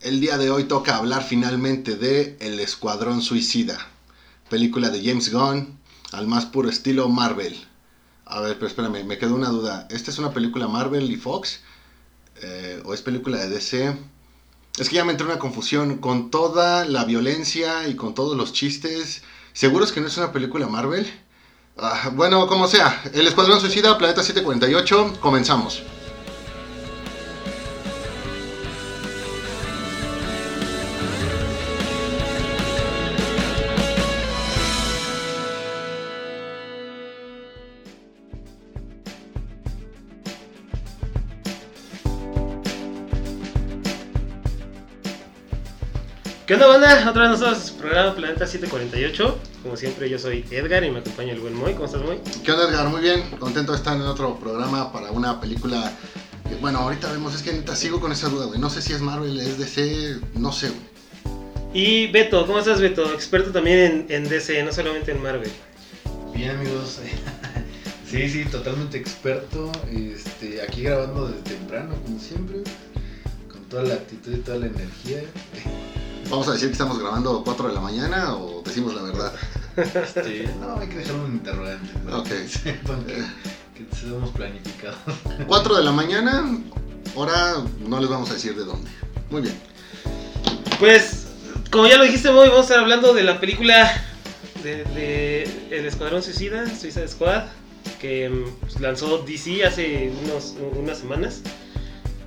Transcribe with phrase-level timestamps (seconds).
[0.00, 3.86] El día de hoy toca hablar finalmente de El Escuadrón Suicida,
[4.48, 5.78] película de James Gunn,
[6.12, 7.54] al más puro estilo Marvel.
[8.24, 9.86] A ver, pero espérame, me quedó una duda.
[9.90, 11.60] ¿Esta es una película Marvel y Fox?
[12.40, 13.94] Eh, ¿O es película de DC?
[14.78, 18.54] Es que ya me entró una confusión con toda la violencia y con todos los
[18.54, 19.22] chistes.
[19.52, 21.06] ¿Seguro es que no es una película Marvel?
[21.76, 25.82] Ah, bueno, como sea, El Escuadrón Suicida, Planeta 748, comenzamos.
[46.50, 47.08] ¿Qué onda, banda?
[47.08, 49.38] Otra vez nosotros, programa Planeta 748.
[49.62, 51.74] Como siempre, yo soy Edgar y me acompaña el buen Moy.
[51.74, 52.18] ¿Cómo estás, Moy?
[52.44, 52.88] ¿Qué onda, Edgar?
[52.88, 55.92] Muy bien, contento de estar en otro programa para una película.
[56.48, 58.58] que, bueno, ahorita vemos, es que neta sigo con esa duda, güey.
[58.58, 61.72] No sé si es Marvel, es DC, no sé, güey.
[61.72, 63.14] Y Beto, ¿cómo estás, Beto?
[63.14, 65.52] Experto también en, en DC, no solamente en Marvel.
[66.34, 66.98] Bien amigos,
[68.10, 72.64] sí, sí, totalmente experto, este, aquí grabando desde temprano, como siempre,
[73.48, 75.22] con toda la actitud y toda la energía.
[76.30, 79.32] Vamos a decir que estamos grabando 4 de la mañana o decimos la verdad.
[79.76, 81.92] Este, no, hay que dejarlo un interrogante.
[82.04, 82.18] ¿no?
[82.18, 82.28] Ok.
[82.62, 84.98] Que que, que estamos planificados.
[85.46, 86.58] 4 de la mañana,
[87.16, 88.88] ahora no les vamos a decir de dónde.
[89.30, 89.58] Muy bien.
[90.78, 91.26] Pues,
[91.70, 93.90] como ya lo dijiste, Moy, vamos a estar hablando de la película
[94.62, 97.44] de, de El Escuadrón Suicida, Suicide Squad,
[98.00, 101.40] que mm, pues, lanzó DC hace unos, unas semanas.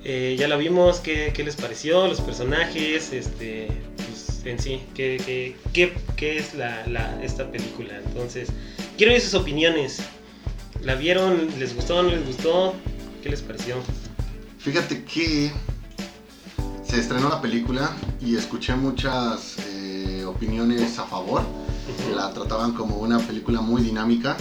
[0.06, 2.08] Eh, ya la vimos, ¿qué, qué les pareció?
[2.08, 8.00] Los personajes, este, pues, en sí, ¿qué, qué, qué- qué es la, la- esta película?
[8.06, 8.50] Entonces,
[8.98, 10.00] quiero oír sus opiniones.
[10.82, 11.48] ¿La vieron?
[11.58, 12.04] ¿Les gustó?
[12.04, 12.74] ¿No les gustó?
[13.22, 13.76] ¿Qué les pareció?
[14.60, 15.52] Fíjate que
[16.86, 21.44] se estrenó la película y escuché muchas eh, opiniones a favor.
[22.14, 24.36] La trataban como una película muy dinámica,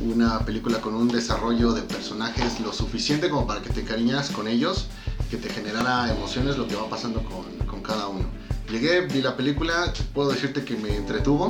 [0.00, 4.48] una película con un desarrollo de personajes lo suficiente como para que te cariñas con
[4.48, 4.86] ellos,
[5.34, 8.24] que te generara emociones lo que va pasando con, con cada uno.
[8.70, 11.48] Llegué, vi la película, puedo decirte que me entretuvo.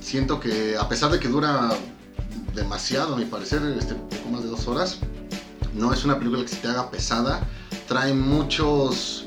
[0.00, 1.70] Siento que a pesar de que dura
[2.54, 4.98] demasiado, a mi parecer, este, poco más de dos horas,
[5.74, 7.40] no es una película que se te haga pesada.
[7.88, 9.26] Trae muchos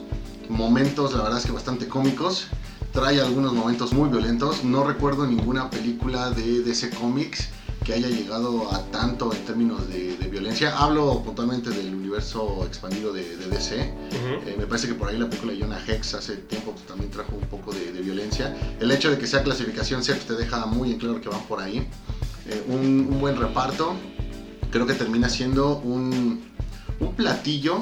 [0.50, 2.48] momentos, la verdad es que bastante cómicos.
[2.94, 4.64] Trae algunos momentos muy violentos.
[4.64, 7.50] No recuerdo ninguna película de DC Comics
[7.90, 10.78] que haya llegado a tanto en términos de, de violencia.
[10.78, 13.78] Hablo puntualmente del universo expandido de, de DC.
[13.78, 14.48] Ujú.
[14.48, 17.10] Eh, me parece que por ahí la película de Jonah Hex hace tiempo pues, también
[17.10, 18.56] trajo un poco de, de violencia.
[18.80, 21.42] El hecho de que sea clasificación C pues, te deja muy en claro que van
[21.48, 21.78] por ahí.
[22.48, 23.96] Eh, un, un buen reparto.
[24.70, 26.44] Creo que termina siendo un,
[27.00, 27.82] un platillo.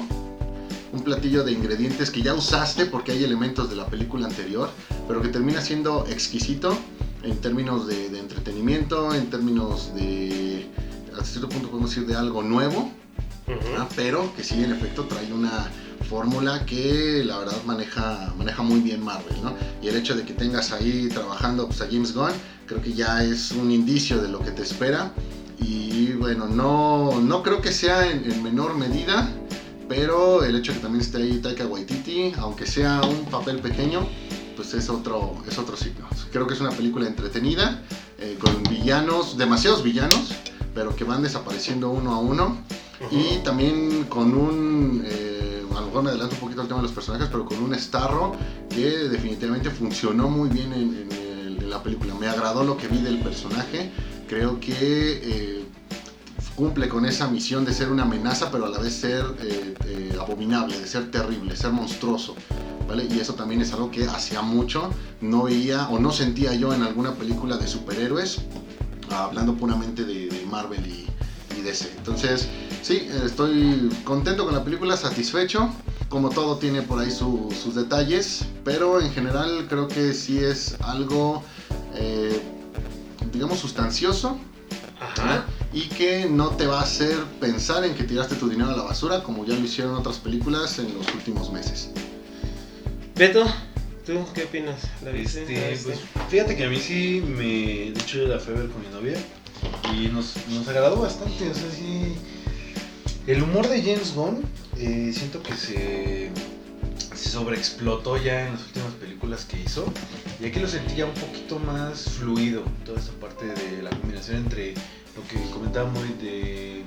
[0.90, 4.70] Un platillo de ingredientes que ya usaste porque hay elementos de la película anterior,
[5.06, 6.78] pero que termina siendo exquisito
[7.22, 10.66] en términos de, de entretenimiento, en términos de,
[11.12, 12.92] hasta cierto punto podemos decir, de algo nuevo.
[13.46, 13.56] Ujú.
[13.78, 15.70] Ah, pero que sí en efecto trae una
[16.08, 19.54] fórmula que la verdad maneja, maneja muy bien Marvel, ¿no?
[19.82, 22.32] Y el hecho de que tengas ahí trabajando pues, a James Gunn,
[22.66, 25.12] creo que ya es un indicio de lo que te espera.
[25.58, 29.28] Y bueno, no, no creo que sea en, en menor medida,
[29.88, 34.06] pero el hecho de que también esté ahí Taika Waititi, aunque sea un papel pequeño,
[34.58, 36.04] pues es otro, es otro signo.
[36.32, 37.80] Creo que es una película entretenida,
[38.18, 40.32] eh, con villanos, demasiados villanos,
[40.74, 42.56] pero que van desapareciendo uno a uno.
[43.12, 46.86] Y también con un, eh, a lo mejor me adelanto un poquito al tema de
[46.88, 48.32] los personajes, pero con un Starro
[48.68, 52.12] que definitivamente funcionó muy bien en, en el- en la película.
[52.14, 53.92] Me agradó lo que vi del personaje,
[54.28, 54.74] creo que
[55.22, 55.64] eh,
[56.56, 60.76] cumple con esa misión de ser una amenaza, pero a la vez ser eh, abominable,
[60.76, 62.34] de ser terrible, ser monstruoso.
[62.88, 63.06] ¿Vale?
[63.10, 64.90] Y eso también es algo que hacía mucho
[65.20, 68.38] no veía o no sentía yo en alguna película de superhéroes,
[69.10, 71.06] hablando puramente de, de Marvel y,
[71.58, 71.92] y DC.
[71.98, 72.48] Entonces,
[72.82, 75.68] sí, estoy contento con la película, satisfecho.
[76.08, 80.76] Como todo tiene por ahí su- sus detalles, pero en general creo que sí es
[80.80, 81.42] algo,
[81.94, 82.40] eh,
[83.30, 84.38] digamos, sustancioso
[84.98, 85.44] Ajá.
[85.74, 88.84] y que no te va a hacer pensar en que tiraste tu dinero a la
[88.84, 91.90] basura como ya lo hicieron otras películas en los últimos meses.
[93.18, 93.44] Beto,
[94.06, 94.80] ¿tú qué opinas?
[95.02, 95.98] ¿La Este, pues
[96.30, 97.90] fíjate que a mí sí me.
[97.90, 99.18] De hecho, yo la fui a ver con mi novia
[99.92, 101.50] y nos, nos agradó bastante.
[101.50, 102.14] O sea, sí.
[103.26, 104.44] El humor de James Gunn,
[104.76, 106.30] eh, siento que se,
[107.12, 109.92] se sobreexplotó ya en las últimas películas que hizo.
[110.40, 112.62] Y aquí lo sentí ya un poquito más fluido.
[112.86, 114.74] Toda esa parte de la combinación entre
[115.16, 116.84] lo que comentaba muy de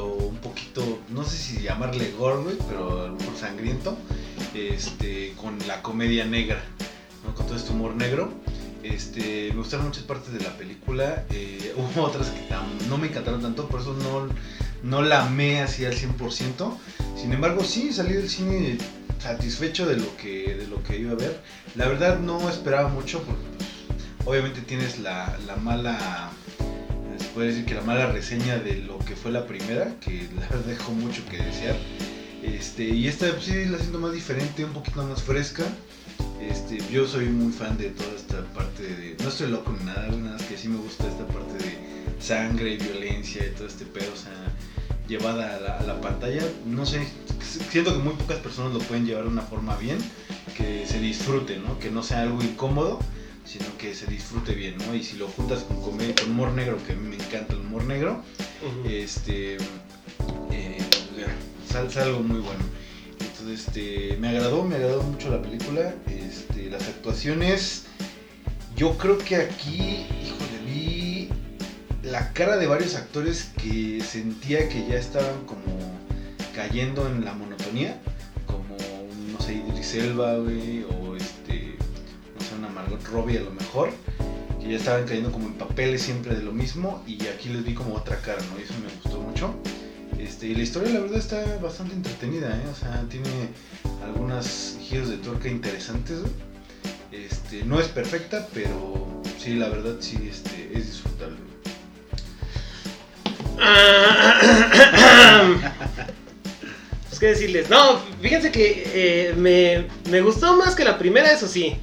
[0.00, 3.96] un poquito, no sé si llamarle gore, pero a lo sangriento.
[4.54, 6.62] este, con la comedia negra,
[7.36, 8.32] con todo este humor negro.
[8.82, 11.24] Este, me gustaron muchas partes de la película.
[11.30, 12.42] eh, hubo otras que
[12.88, 14.28] no me encantaron tanto, por eso no,
[14.82, 16.76] no la amé así al 100%.
[17.16, 18.78] Sin embargo, sí salí del cine
[19.18, 21.40] satisfecho de lo que, de lo que iba a ver.
[21.76, 23.70] La verdad no esperaba mucho porque pues,
[24.24, 26.30] obviamente tienes la, la mala,
[27.34, 30.92] puede decir que la mala reseña de lo que fue la primera, que la dejó
[30.92, 31.76] mucho que desear.
[32.42, 35.64] Este, y esta pues, sí la siento más diferente, un poquito más fresca.
[36.40, 39.16] Este, yo soy muy fan de toda esta parte de.
[39.22, 41.78] No estoy loco ni nada, nada más que sí me gusta esta parte de
[42.20, 44.32] sangre y violencia y todo este pedo, o sea,
[45.08, 46.42] llevada a la, a la pantalla.
[46.66, 47.06] No sé,
[47.70, 49.98] siento que muy pocas personas lo pueden llevar de una forma bien,
[50.56, 51.78] que se disfrute, ¿no?
[51.78, 52.98] Que no sea algo incómodo,
[53.44, 54.94] sino que se disfrute bien, ¿no?
[54.94, 57.60] Y si lo juntas con comedia, con humor negro, que a mí me encanta el
[57.60, 58.22] humor negro,
[58.86, 59.56] este
[60.50, 60.78] eh,
[61.68, 62.62] sal- algo muy bueno.
[63.20, 67.84] Entonces este me agradó me agradó mucho la película este las actuaciones.
[68.76, 71.28] Yo creo que aquí híjole vi
[72.02, 75.62] la cara de varios actores que sentía que ya estaban como
[76.54, 78.00] cayendo en la monotonía
[78.46, 78.76] como
[79.32, 81.11] no sé Idris Elba güey, o
[83.10, 83.90] Robbie a lo mejor
[84.62, 87.74] que ya estaban cayendo como en papeles siempre de lo mismo y aquí les vi
[87.74, 88.60] como otra cara, ¿no?
[88.60, 89.54] Y eso me gustó mucho.
[90.18, 92.68] Este, y la historia la verdad está bastante entretenida, ¿eh?
[92.70, 93.48] O sea, tiene
[94.04, 96.20] algunos giros de tuerca interesantes.
[97.10, 101.36] Este, no es perfecta, pero sí, la verdad sí este, es disfrutable.
[107.08, 107.68] Pues qué decirles.
[107.68, 111.76] No, fíjense que eh, me, me gustó más que la primera, eso sí.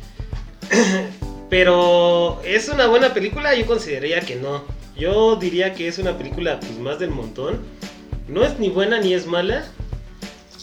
[1.49, 4.63] Pero es una buena película, yo consideraría que no.
[4.95, 7.59] Yo diría que es una película pues más del montón.
[8.27, 9.65] No es ni buena ni es mala.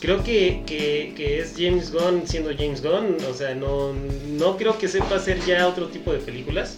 [0.00, 3.16] Creo que, que- es James Gunn siendo James Gunn.
[3.28, 6.76] O sea, no, no creo que sepa hacer ya otro tipo de películas.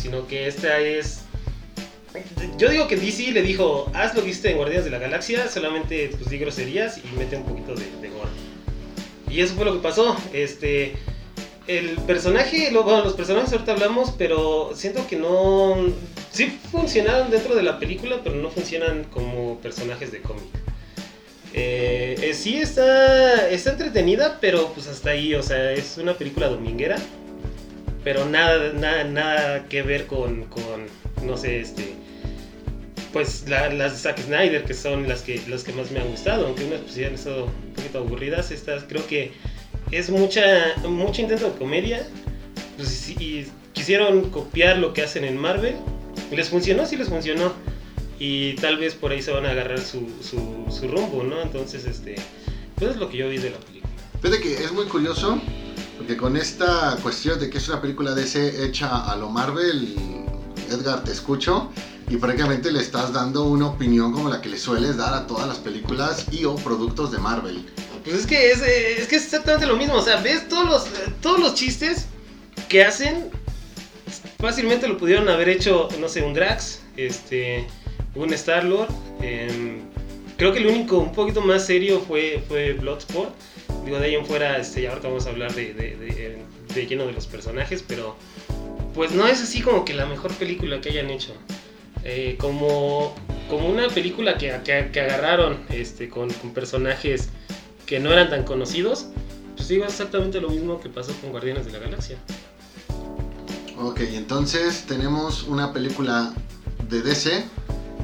[0.00, 1.24] Sino que esta es
[2.58, 6.10] yo digo que DC le dijo, haz lo que en Guardianes de la Galaxia, solamente
[6.16, 8.30] pues di groserías y mete un poquito de, de gore.
[9.28, 10.16] Y eso fue lo que pasó.
[10.32, 10.94] Este,
[11.66, 15.76] el personaje, lo- bueno, los personajes ahorita hablamos, pero siento que no,
[16.30, 20.44] sí funcionaron dentro de la película, pero no funcionan como personajes de cómic.
[21.54, 26.48] Eh, eh, sí está, está entretenida, pero pues hasta ahí, o sea, es una película
[26.48, 26.96] dominguera,
[28.02, 30.86] pero nada, nada, nada que ver con, con
[31.24, 31.94] no sé, este,
[33.12, 36.08] pues la- las de Zack Snyder, que son las que, las que más me han
[36.10, 39.30] gustado, aunque unas pues, sí han estado un poquito aburridas, estas creo que
[39.96, 40.42] es mucha,
[40.88, 42.06] mucho intento de comedia,
[42.76, 45.76] pues, y quisieron copiar lo que hacen en Marvel,
[46.30, 47.52] les funcionó, sí les funcionó,
[48.18, 51.40] y tal vez por ahí se van a agarrar su, su, su rumbo, ¿no?
[51.42, 52.16] Entonces, este,
[52.76, 53.92] pues es lo que yo vi de la película.
[54.20, 55.40] Fíjate que es muy curioso,
[55.96, 59.94] porque con esta cuestión de que es una película ese hecha a lo Marvel,
[60.70, 61.70] Edgar, te escucho,
[62.08, 65.46] y prácticamente le estás dando una opinión como la que le sueles dar a todas
[65.48, 67.64] las películas y o productos de Marvel.
[68.04, 69.94] Pues es que es, eh, es que es exactamente lo mismo.
[69.94, 72.06] O sea, ves todos los, eh, todos los chistes
[72.68, 73.30] que hacen.
[74.38, 77.66] Fácilmente lo pudieron haber hecho, no sé, un Drax, este,
[78.14, 78.88] un Star Lord.
[80.36, 83.30] creo que el único un poquito más serio fue, fue Bloodsport.
[83.84, 86.38] Digo, de ahí en fuera, este, ya ahorita vamos a hablar de, de,
[86.74, 88.16] de lleno de los personajes, pero
[88.94, 91.32] pues no es así como que la mejor película que hayan hecho.
[92.04, 93.14] Eh, como,
[93.48, 97.28] como una película que, que- que agarraron este, con, con personajes
[97.86, 99.06] que no eran tan conocidos,
[99.56, 102.18] pues digo exactamente lo mismo que pasó con Guardianes de la Galaxia.
[103.78, 106.32] Ok, entonces tenemos una película
[106.88, 107.44] de DC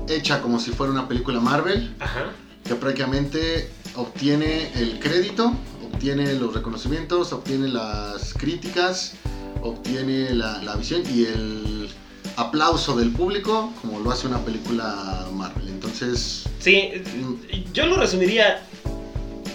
[0.09, 2.33] hecha como si fuera una película Marvel, Ajá.
[2.65, 5.53] que prácticamente obtiene el crédito,
[5.93, 9.13] obtiene los reconocimientos, obtiene las críticas,
[9.63, 11.89] obtiene la, la visión y el
[12.37, 15.69] aplauso del público como lo hace una película Marvel.
[15.69, 18.67] Entonces, Sí, mm, yo lo resumiría.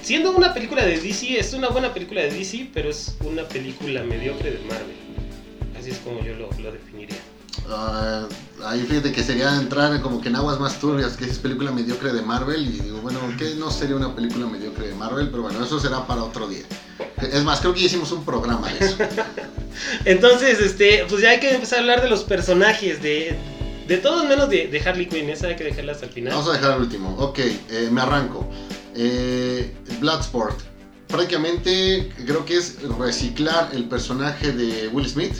[0.05, 4.03] Siendo una película de DC, es una buena película de DC, pero es una película
[4.03, 4.95] mediocre de Marvel.
[5.79, 7.17] Así es como yo lo, lo definiría.
[7.67, 8.27] ah,
[8.65, 12.13] ahí fíjate que sería entrar como que en aguas más turbias, que es película mediocre
[12.13, 15.31] de Marvel y digo, bueno, ¿qué no sería una película mediocre de Marvel?
[15.31, 16.65] Pero bueno, eso será para otro día.
[17.19, 18.97] Es más, creo que ya hicimos un programa de eso.
[20.05, 23.35] Entonces, este, pues ya hay que empezar a hablar de los personajes, de,
[23.87, 25.31] de todos menos de, de Harley Quinn.
[25.31, 26.33] Esa hay que dejarla hasta el final.
[26.33, 27.15] Vamos a dejar el último.
[27.17, 28.47] Ok, eh, me arranco.
[28.95, 30.59] Eh, Bloodsport.
[31.07, 35.35] Prácticamente creo que es reciclar el personaje de Will Smith.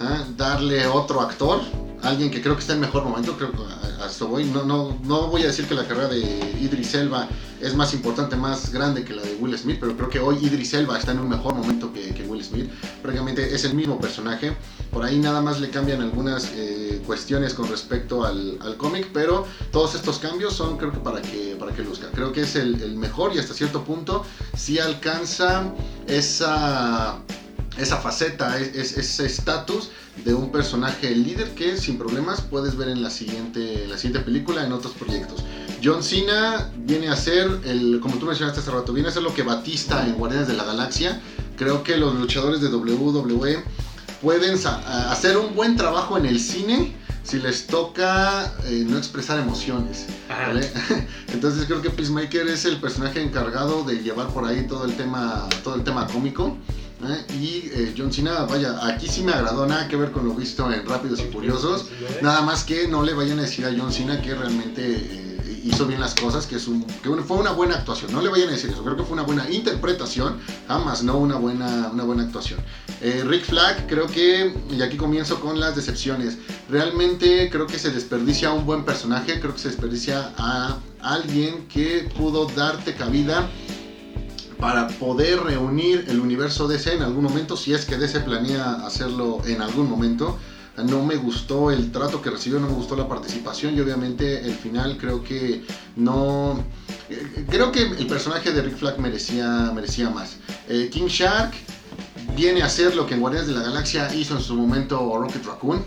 [0.00, 0.24] ¿ah?
[0.36, 1.60] darle otro actor,
[2.02, 4.44] alguien que creo que está en mejor momento, creo que a, a esto voy.
[4.44, 6.20] No, no, no voy a decir que la carrera de
[6.60, 7.28] Idris Elba
[7.60, 10.74] es más importante, más grande que la de Will Smith, pero creo que hoy Idris
[10.74, 12.70] Elba está en un mejor momento que, que Will Smith.
[13.02, 14.56] Prácticamente es el mismo personaje.
[14.92, 19.46] Por ahí nada más le cambian algunas eh, cuestiones con respecto al, al cómic, pero
[19.72, 22.08] todos estos cambios son creo que para que, para que luzca.
[22.12, 24.24] Creo que es el, el mejor y hasta cierto punto
[24.56, 25.72] sí alcanza
[26.06, 27.18] esa
[27.78, 29.90] esa faceta, es- ese estatus
[30.24, 34.20] de un personaje líder que sin problemas puedes ver en la siguiente, en la siguiente
[34.20, 35.44] película, en otros proyectos.
[35.82, 39.32] John Cena viene a ser, el, como tú mencionaste hace rato, viene a ser lo
[39.32, 41.20] que Batista en Guardianes de la Galaxia.
[41.56, 43.62] Creo que los luchadores de WWE
[44.20, 44.58] pueden
[45.10, 50.06] hacer un buen trabajo en el cine si les toca eh, no expresar emociones.
[51.32, 55.46] Entonces creo que Peacemaker es el personaje encargado de llevar por ahí todo el tema,
[55.62, 56.56] todo el tema cómico.
[57.02, 57.34] ¿Eh?
[57.34, 60.70] Y eh, John Cena, vaya, aquí sí me agradó, nada que ver con lo visto
[60.72, 61.86] en Rápidos y Furiosos.
[62.22, 65.86] Nada más que no le vayan a decir a John Cena que realmente eh, hizo
[65.86, 68.12] bien las cosas, que, es un, que fue una buena actuación.
[68.12, 71.36] No le vayan a decir eso, creo que fue una buena interpretación, jamás no una
[71.36, 72.60] buena, una buena actuación.
[73.00, 76.38] Eh, Rick Flag, creo que, y aquí comienzo con las decepciones.
[76.68, 82.08] Realmente creo que se desperdicia un buen personaje, creo que se desperdicia a alguien que
[82.16, 83.48] pudo darte cabida
[84.58, 89.40] para poder reunir el universo DC en algún momento, si es que DC planea hacerlo
[89.46, 90.38] en algún momento.
[90.84, 94.54] No me gustó el trato que recibió, no me gustó la participación y obviamente el
[94.54, 95.64] final creo que
[95.96, 96.62] no...
[97.48, 100.36] Creo que el personaje de Rick Flag merecía, merecía más.
[100.68, 101.52] Eh, King Shark
[102.36, 105.44] viene a hacer lo que en Guardianes de la Galaxia hizo en su momento Rocket
[105.44, 105.82] Raccoon.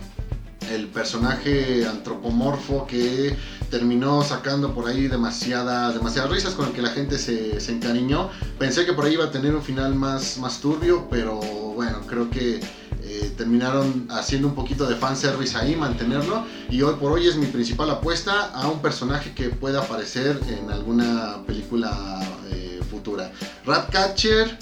[0.74, 3.36] El personaje antropomorfo que
[3.70, 8.30] terminó sacando por ahí demasiada, demasiadas risas con el que la gente se, se encariñó.
[8.58, 11.40] Pensé que por ahí iba a tener un final más, más turbio, pero
[11.76, 12.62] bueno, creo que
[13.04, 16.46] eh, terminaron haciendo un poquito de fanservice ahí, mantenerlo.
[16.70, 20.70] Y hoy por hoy es mi principal apuesta a un personaje que pueda aparecer en
[20.70, 23.32] alguna película eh, futura.
[23.66, 24.58] Ratcatcher,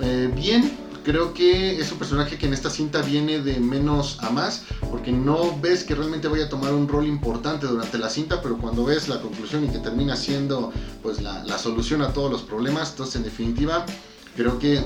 [0.00, 0.91] eh, bien.
[1.04, 5.10] Creo que es un personaje que en esta cinta viene de menos a más, porque
[5.10, 8.84] no ves que realmente vaya a tomar un rol importante durante la cinta, pero cuando
[8.84, 12.90] ves la conclusión y que termina siendo pues la, la solución a todos los problemas,
[12.90, 13.84] entonces en definitiva
[14.36, 14.80] creo que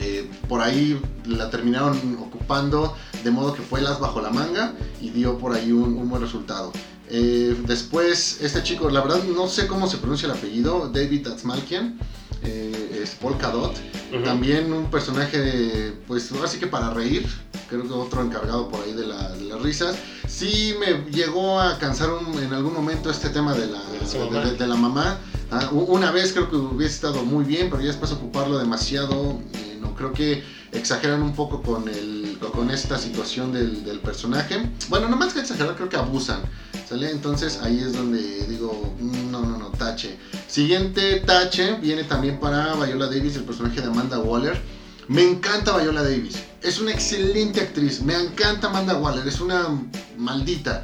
[0.00, 5.10] eh, por ahí la terminaron ocupando de modo que fue las bajo la manga y
[5.10, 6.72] dio por ahí un, un buen resultado.
[7.10, 11.98] Eh, después, este chico, la verdad no sé cómo se pronuncia el apellido, David Atzmalkian,
[12.44, 13.76] eh, es Polka Dot.
[14.12, 14.22] Ujú.
[14.24, 17.26] También un personaje, pues ahora sí que para reír,
[17.68, 19.96] creo que otro encargado por ahí de, la- de las risas.
[20.26, 23.80] Sí me llegó a cansar un- en algún momento este tema de la,
[24.58, 25.18] De la mamá.
[25.50, 29.78] Ah, una vez creo que hubiese estado muy bien, pero ya después ocuparlo demasiado, eh,
[29.80, 30.42] no creo que
[30.72, 34.60] exageran un poco con, el, con esta situación del, del personaje.
[34.90, 36.40] Bueno, no más que exagerar, creo que abusan.
[36.86, 37.10] ¿Sale?
[37.10, 40.18] Entonces ahí es donde digo, mm, no, no, tache.
[40.46, 44.60] Siguiente tache viene también para Viola Davis, el personaje de Amanda Waller.
[45.08, 46.36] Me encanta Viola Davis.
[46.62, 48.02] Es una excelente actriz.
[48.02, 49.26] Me encanta Amanda Waller.
[49.26, 49.68] Es una
[50.18, 50.82] maldita.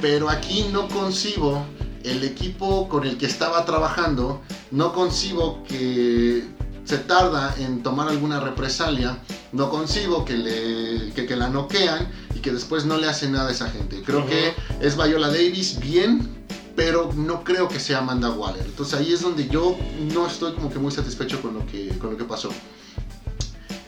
[0.00, 1.64] Pero aquí no concibo
[2.02, 4.42] el equipo con el que estaba trabajando.
[4.70, 6.44] No concibo que
[6.84, 9.18] se tarda en tomar alguna represalia.
[9.52, 13.48] No concibo que, le, que, que la noquean y que después no le hace nada
[13.48, 14.02] a esa gente.
[14.02, 16.44] Creo que es Viola Davis bien,
[16.76, 18.64] pero no creo que sea Amanda Waller.
[18.64, 19.76] Entonces ahí es donde yo
[20.12, 22.50] no estoy como que muy satisfecho con lo que, con lo que pasó.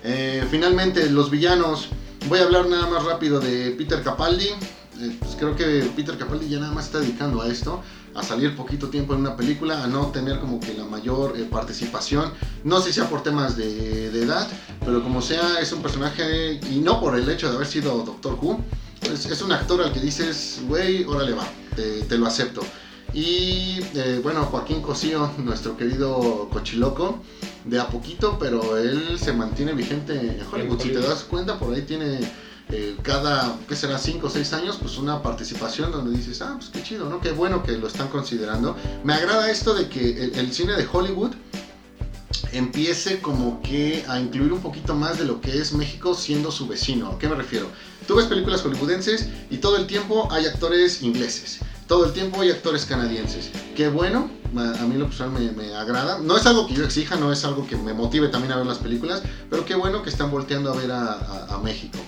[0.04, 1.88] Eh, finalmente, los villanos.
[2.28, 4.48] Voy a hablar nada más rápido de Peter Capaldi.
[5.00, 7.82] Eh, pues creo que Peter Capaldi ya nada más está dedicando a esto,
[8.16, 11.46] a salir poquito tiempo en una película, a no tener como que la mayor eh,
[11.50, 12.32] participación.
[12.64, 14.48] No sé si sea por temas de, de edad,
[14.84, 18.38] pero como sea, es un personaje, y no por el hecho de haber sido Doctor
[18.40, 18.60] Who,
[19.02, 22.62] es, es un actor al que dices, güey, órale va, te, te lo acepto.
[23.12, 27.20] Y eh, bueno, Joaquín Cosío, nuestro querido cochiloco,
[27.64, 30.80] de a poquito, pero él se mantiene vigente en Hollywood.
[30.80, 32.20] Si te das cuenta, por ahí tiene
[32.68, 33.96] eh, cada, ¿qué será?
[33.96, 37.20] 5 o 6 años, pues una participación donde dices, ah, pues qué chido, ¿no?
[37.20, 38.76] Qué bueno que lo están considerando.
[39.04, 41.32] Me agrada esto de que el, cine de Hollywood
[42.52, 46.66] empiece como que a incluir un poquito más de lo que es México siendo su
[46.66, 47.12] vecino.
[47.12, 47.68] ¿A qué me refiero?
[48.08, 51.60] Tú ves películas hollywoodenses y todo el tiempo hay actores ingleses.
[51.86, 53.50] Todo el tiempo hay actores canadienses.
[53.76, 56.18] Qué bueno, a mí lo personal me, agrada.
[56.18, 58.66] No es algo que yo exija, no es algo que me motive también a ver
[58.66, 61.98] las películas, pero qué bueno que están volteando a ver a México.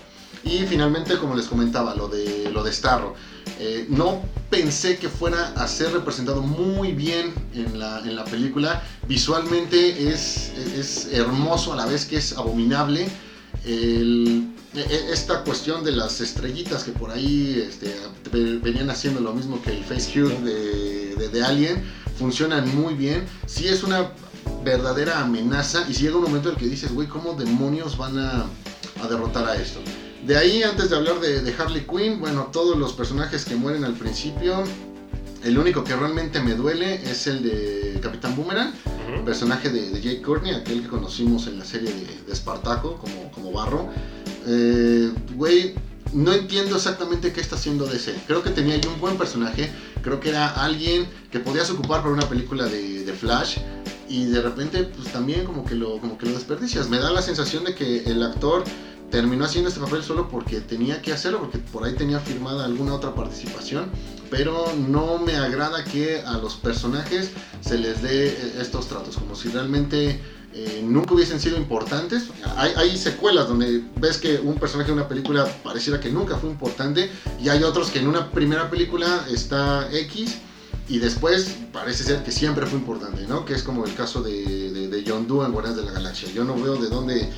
[0.49, 3.15] Y finalmente, como les comentaba, lo de, lo de Starro.
[3.61, 8.83] Eh, no pensé que fuera a ser representado muy bien en la, en la película.
[9.07, 13.09] Visualmente es, es hermoso a la vez que es abominable.
[14.75, 17.95] e- e- esta cuestión de las estrellitas que por ahí este,
[18.33, 21.83] ve- venían haciendo lo mismo que el Face Cube de, de, de Alien,
[22.19, 23.27] funcionan muy bien.
[23.47, 24.13] Sí es una
[24.65, 28.19] verdadera amenaza y si llega un momento en el que dices, güey, ¿cómo demonios van
[28.19, 28.45] a,
[29.03, 29.81] a derrotar a esto?
[30.27, 33.85] De ahí, antes de hablar de, de Harley Quinn, bueno, todos los personajes que mueren
[33.85, 34.65] al principio,
[35.45, 38.73] el único que realmente me duele es el de Capitán Boomerang,
[39.25, 43.31] personaje de, de Jake Courtney, aquel que conocimos en la serie de, de Espartaco como,
[43.31, 43.89] como Barro.
[44.47, 45.75] Eh, Güey,
[46.13, 48.15] no entiendo exactamente qué está haciendo DC.
[48.27, 49.71] Creo que tenía yo un buen personaje,
[50.03, 53.59] creo que era alguien que podías ocupar para una película de, de Flash.
[54.09, 56.89] Y de repente, pues también como que, lo, como que lo desperdicias.
[56.89, 58.65] Me da la sensación de que el actor
[59.11, 62.95] terminó haciendo este papel solo porque tenía que hacerlo, porque por ahí tenía firmada alguna
[62.95, 63.87] otra participación,
[64.31, 69.35] pero no me agrada que a los personajes se les dé eh, estos tratos, como
[69.35, 70.21] si realmente
[70.53, 72.25] eh, nunca hubiesen sido importantes.
[72.57, 76.51] Hay, hay secuelas donde ves que un personaje de una película pareciera que nunca fue
[76.51, 77.11] importante
[77.43, 80.37] y hay otros que en una primera película está X
[80.91, 83.45] y después parece ser que siempre fue importante, ¿no?
[83.45, 86.31] Que es como el caso de, de- de John Doe en Guardianes de la Galaxia.
[86.33, 87.29] Yo no veo de dónde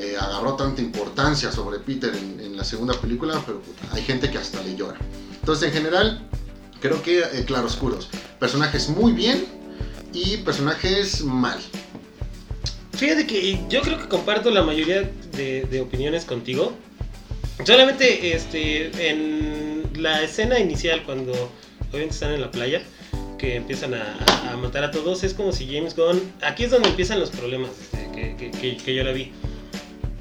[0.00, 3.60] eh, agarró tanta importancia sobre Peter en, en la segunda película, pero
[3.92, 4.98] hay gente que hasta le llora.
[5.40, 6.28] Entonces, en general,
[6.80, 8.08] creo que eh, claroscuros.
[8.38, 9.44] Personajes muy bien
[10.12, 11.58] y personajes mal.
[12.92, 16.72] Fíjate que yo creo que comparto la mayoría de, de opiniones contigo.
[17.64, 21.32] Solamente este, en la escena inicial, cuando
[21.90, 22.82] obviamente están en la playa,
[23.38, 26.20] que empiezan a, matar a todos, es como si James Gunn.
[26.42, 28.10] Aquí es donde empiezan los problemas este,
[28.50, 29.32] que- que yo la vi.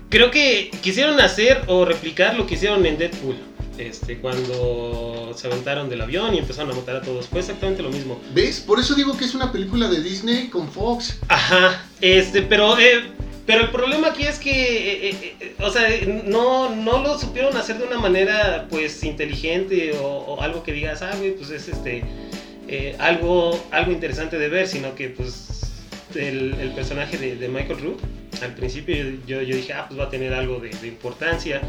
[0.09, 3.35] Creo que quisieron hacer o replicar lo que hicieron en Deadpool.
[3.77, 7.27] Este, cuando se aventaron del avión y empezaron a matar a todos.
[7.27, 8.19] Fue exactamente lo mismo.
[8.33, 8.59] ¿Ves?
[8.59, 11.17] Por eso digo que es una película de Disney con Fox.
[11.29, 13.03] Ajá, este, pero, eh,
[13.45, 15.87] pero el problema aquí es que, eh, eh, eh, o sea,
[16.25, 21.01] no, no lo supieron hacer de una manera, pues, inteligente o, o algo que digas,
[21.01, 22.03] ah, güey, pues es este,
[22.67, 25.58] eh, algo, algo interesante de ver, sino que, pues,
[26.15, 27.99] el, el personaje de, Michael Rook,
[28.41, 28.95] al principio
[29.27, 31.61] yo, dije, ah, pues va a tener algo de, importancia,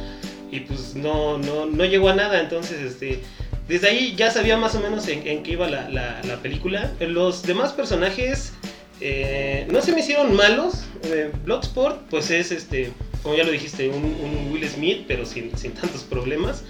[0.51, 3.21] y pues no, no, no llegó a nada, entonces, este,
[3.69, 6.93] desde ahí ya sabía más o menos en, qué iba la, la, la película.
[6.99, 8.53] Los demás personajes
[9.01, 10.87] eh, no se me hicieron malos.
[11.05, 12.91] Eh, Bloodsport, pues es este,
[13.23, 16.65] como ya lo dijiste, un, Will Smith, pero sin, sin tantos problemas.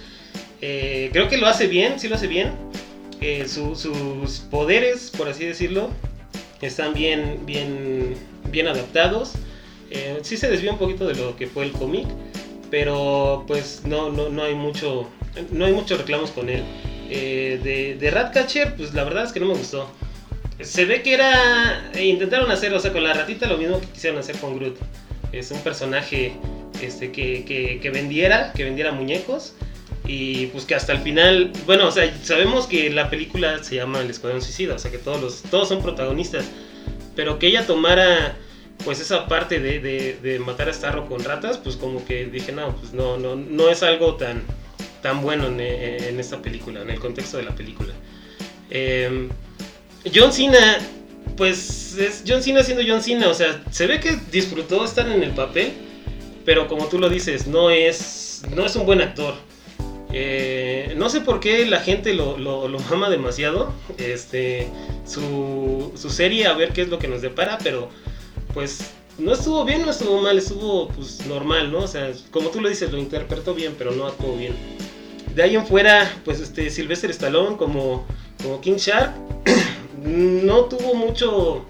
[0.61, 2.51] Eh, creo que lo hace bien, sí lo hace bien.
[3.19, 5.89] Eh, su- sus poderes, por así decirlo,
[6.67, 8.15] están bien, bien,
[8.49, 9.33] bien adaptados.
[9.89, 12.07] Eh, sí se desvía un poquito de lo que fue el cómic,
[12.69, 15.07] pero pues no, no, no hay mucho,
[15.51, 16.63] no hay muchos reclamos con él.
[17.09, 19.89] Eh, de, Ratcatcher, pues la verdad es que no me gustó.
[20.61, 21.91] Se ve que era.
[21.93, 24.77] eh, Intentaron hacer, o sea, con la ratita lo mismo que quisieron hacer con Groot.
[25.31, 26.33] Es un personaje
[26.81, 29.53] este, que, que vendiera, que vendiera muñecos.
[30.05, 31.51] Y pues que hasta el final.
[31.65, 34.97] Bueno, o sea, sabemos que la película se llama El Escuadrón Suicida, o sea que
[34.97, 36.45] todos, los, todos son protagonistas.
[37.15, 38.37] Pero que ella tomara
[38.83, 42.75] pues esa parte de, de, matar a Starro con ratas, pues como que dije, no,
[42.75, 44.41] pues no, no, no es algo tan,
[45.03, 47.93] tan bueno en, en esta película, en el contexto de la película.
[48.71, 49.29] Eh,
[50.13, 50.79] John Cena,
[51.37, 55.21] pues es John Cena siendo John Cena, o sea, se ve que disfrutó estar en
[55.21, 55.73] el papel,
[56.45, 59.35] pero como tú lo dices, no es, no es un buen actor.
[60.13, 62.37] Eh, no sé por qué la gente lo,
[62.89, 63.73] mama demasiado.
[63.97, 64.67] Este,
[65.05, 67.89] su, serie, a ver qué es lo que nos depara, pero
[68.53, 71.79] pues no estuvo bien, no estuvo mal, estuvo pues normal, ¿no?
[71.79, 74.53] O sea, como tú lo dices, lo interpretó bien, pero no actuó bien.
[75.35, 78.05] De ahí en fuera, pues este Sylvester Stallone como,
[78.41, 79.13] como King Shark
[80.03, 81.65] no tuvo mucho.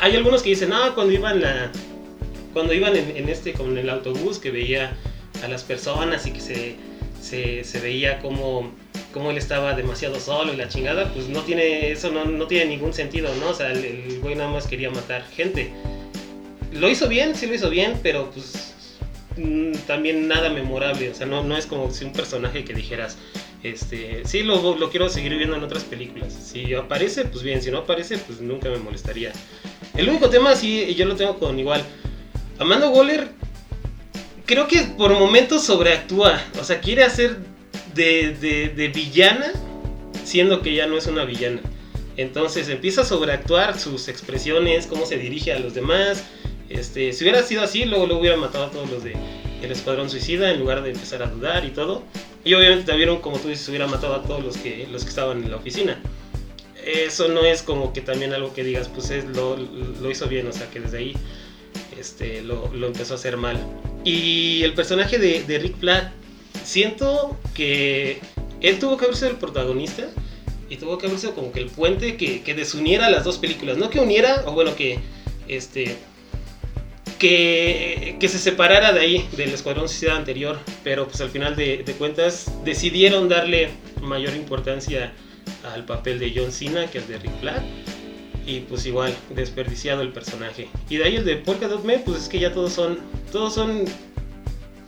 [0.00, 1.70] Hay algunos que dicen, no, cuando iban la,
[2.52, 4.96] cuando iban en, en este con el autobús que veía
[5.44, 6.76] a las personas y que se,
[7.26, 8.70] se, se veía como,
[9.12, 12.66] como él estaba demasiado solo y la chingada, pues no tiene eso no, no tiene
[12.66, 13.50] ningún sentido, ¿no?
[13.50, 15.72] O sea, el, el güey nada más quería matar gente.
[16.72, 18.74] Lo hizo bien, sí lo hizo bien, pero pues
[19.36, 23.18] mm, también nada memorable, o sea, no, no es como si un personaje que dijeras,
[23.62, 26.32] este, sí lo, lo quiero seguir viendo en otras películas.
[26.32, 29.32] Si aparece, pues bien, si no aparece, pues nunca me molestaría.
[29.94, 31.82] El único tema, sí, yo lo tengo con igual.
[32.58, 33.28] Amanda Waller,
[34.46, 36.40] creo que por momentos sobreactúa.
[36.60, 37.36] O sea, quiere hacer
[37.94, 39.52] de, de, de villana,
[40.24, 41.60] siendo que ya no es una villana.
[42.16, 46.24] Entonces empieza a sobreactuar sus expresiones, cómo se dirige a los demás.
[46.68, 49.14] Este, si hubiera sido así, luego lo hubiera matado a todos los de
[49.62, 52.02] el Escuadrón Suicida en lugar de empezar a dudar y todo.
[52.44, 55.42] Y obviamente también, como tú dices, hubiera matado a todos los que, los que estaban
[55.42, 56.00] en la oficina.
[56.84, 60.46] Eso no es como que también algo que digas, pues es, lo, lo hizo bien,
[60.46, 61.16] o sea que desde ahí
[61.98, 63.58] este, lo, lo empezó a hacer mal.
[64.06, 66.12] Y el personaje de, Rick Flag,
[66.62, 68.20] siento que
[68.60, 70.04] él tuvo que haber sido el protagonista
[70.70, 73.78] y tuvo que haber sido como que el puente que, que desuniera las dos películas.
[73.78, 75.00] No que uniera, o bueno, que
[75.48, 75.96] este
[77.18, 81.78] que, que se separara de ahí, del Escuadrón Suicida anterior, pero pues al final de,
[81.78, 85.14] de cuentas decidieron darle mayor importancia
[85.74, 87.60] al papel de John Cena que al de Rick Flag.
[88.46, 90.68] Y pues igual, desperdiciado el personaje.
[90.88, 92.98] Y de ahí el de Polka Dot Man, pues es que ya todos son,
[93.32, 93.84] todos son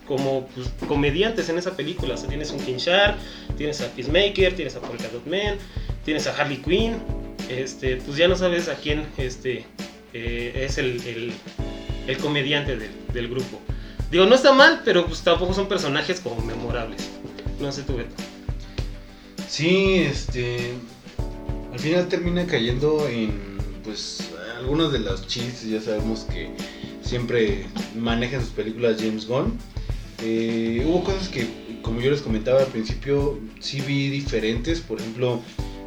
[0.07, 2.15] como pues, comediantes en esa película.
[2.15, 3.17] O sea, tienes un King Shark,
[3.57, 5.57] tienes a Peacemaker, tienes a Polka Dot Man,
[6.05, 6.97] tienes a Harley Quinn.
[7.49, 9.65] Este, pues ya no sabes a quién este,
[10.13, 11.33] eh, es el, el,
[12.07, 13.61] el comediante del, del, grupo.
[14.11, 17.09] Digo, no está mal, pero pues tampoco son personajes como memorables.
[17.59, 18.15] No sé tú, Beto.
[19.49, 20.75] Sí, este.
[21.79, 23.57] Al final termina cayendo en.
[23.85, 26.51] Pues algunos de los chistes, ya sabemos que
[27.03, 29.57] siempre manejan sus películas James Gunn.
[30.25, 31.47] Eh, hubo cosas que,
[31.83, 34.81] como yo les comentaba al principio, sí vi diferentes.
[34.81, 35.41] Por ejemplo,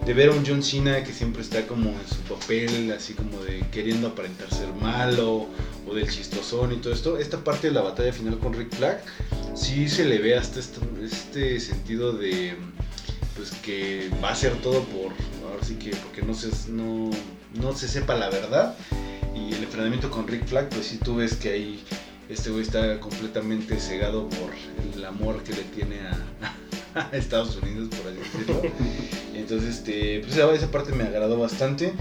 [0.05, 3.43] de ver a un John Cena que siempre está como en su papel, así como
[3.43, 5.47] de queriendo aparentar ser malo,
[5.85, 7.17] o del chistosón y todo esto.
[7.17, 9.03] Esta parte de la batalla final con Rick Flag,
[9.55, 12.55] sí se le ve hasta este, este sentido de
[13.35, 15.11] pues que va a ser todo por
[15.51, 17.09] ahora sí que porque no se no,
[17.53, 18.75] no se sepa la verdad.
[19.35, 21.83] Y el enfrentamiento con Rick Flag pues sí tú ves que ahí
[22.29, 24.51] este güey está completamente cegado por
[24.95, 28.61] el amor que le tiene a, a Estados Unidos por así decirlo.
[29.33, 31.93] Entonces este pues esa parte me agradó bastante.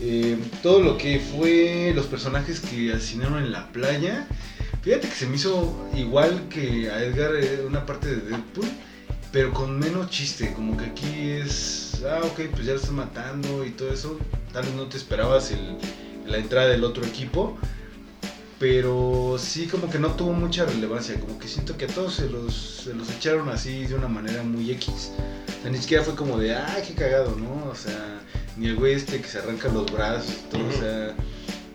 [0.00, 4.26] Eh, todo lo que fue los personajes que asesinaron en la playa
[4.80, 8.66] fíjate que se me hizo igual que a Edgar eh, una parte de Deadpool
[9.32, 13.64] pero con menos chiste, como que aquí es, ah, ok, pues ya lo estás matando
[13.64, 14.18] y todo eso,
[14.52, 15.78] tal vez no te esperabas el,
[16.26, 17.56] la entrada del otro equipo,
[18.58, 22.28] pero sí como que no tuvo mucha relevancia, como que siento que a todos se
[22.28, 25.12] los, se los echaron así de una manera muy X,
[25.58, 27.70] o sea, ni siquiera fue como de, ah, qué cagado, ¿no?
[27.70, 28.20] O sea,
[28.56, 30.76] ni el güey este que se arranca los brazos, todo, uh -huh.
[30.76, 31.14] o sea,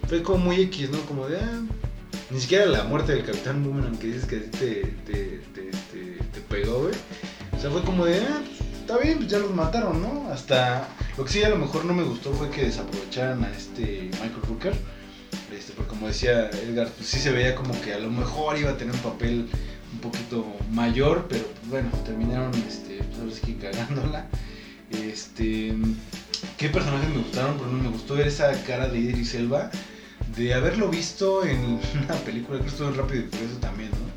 [0.08, 1.00] fue como muy X, ¿no?
[1.02, 1.62] Como de, ah,
[2.30, 6.84] ni siquiera la muerte del Capitán Boomerang que dices que así te, te, te, pegó,
[6.84, 6.94] güey.
[7.56, 8.42] O sea, fue como de, ah,
[8.88, 10.30] está bien, pues ya los mataron, ¿no?
[10.32, 14.10] Hasta lo que sí a lo mejor no me gustó fue que desaprovecharan a este
[14.13, 14.73] Michael Rooker.
[15.54, 18.71] Este, porque como decía Edgar, pues sí se veía como que a lo mejor iba
[18.71, 19.50] a tener un papel
[19.91, 24.28] un poquito mayor, pero bueno, terminaron este, pues ahora sí cagándola.
[24.89, 25.76] Este,
[26.58, 27.58] ¿Qué personajes me gustaron?
[27.58, 29.69] Pero no me gustó ver esa cara de Idris Elba
[30.38, 31.60] de haberlo visto en
[32.06, 34.17] una película que estuvo en Rápido y Furioso también, ¿no?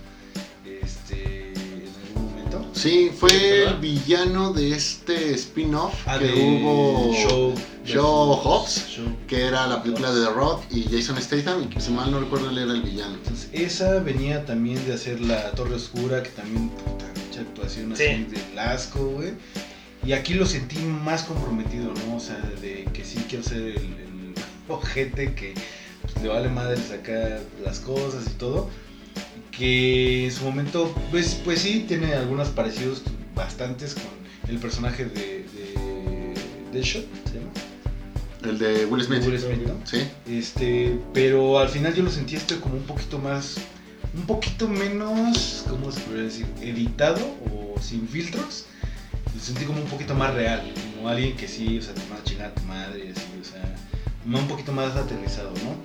[2.72, 9.16] Sí, fue el villano de este spin-off ah, que de hubo Show, Show Hobbs, Show.
[9.26, 12.20] que era la película de The Rock y Jason Statham, y que si mal no
[12.20, 13.14] recuerdo él era el villano.
[13.14, 18.04] Entonces, esa venía también de hacer la Torre Oscura, que también, puta, mucha actuación así
[18.04, 18.26] Sí.
[18.30, 19.32] de Lasco, güey.
[20.04, 22.16] Y aquí lo sentí más comprometido, ¿no?
[22.16, 24.34] O sea, de que sí quiero ser el, el
[24.68, 25.52] ojete que
[26.02, 28.70] pues, le vale madre sacar las cosas y todo.
[29.50, 33.02] Que en su momento, pues, pues sí, tiene algunos parecidos
[33.34, 34.04] bastantes con
[34.48, 36.34] el personaje de, de
[36.72, 37.50] Deadshot, ¿se llama?
[38.44, 39.22] El de Will Smith.
[39.26, 39.74] Will Smith, ¿no?
[39.84, 39.98] Sí.
[40.26, 43.56] Este, pero al final yo lo sentí este como un poquito más,
[44.14, 46.46] un poquito menos, ¿cómo se podría decir?
[46.60, 48.66] Editado o sin filtros.
[49.34, 50.62] Lo sentí como un poquito más real,
[50.94, 53.44] como alguien que sí, o sea, te manda a chingar a tu madre, así, o
[53.44, 53.76] sea,
[54.24, 55.76] un poquito más aterrizado, ¿no?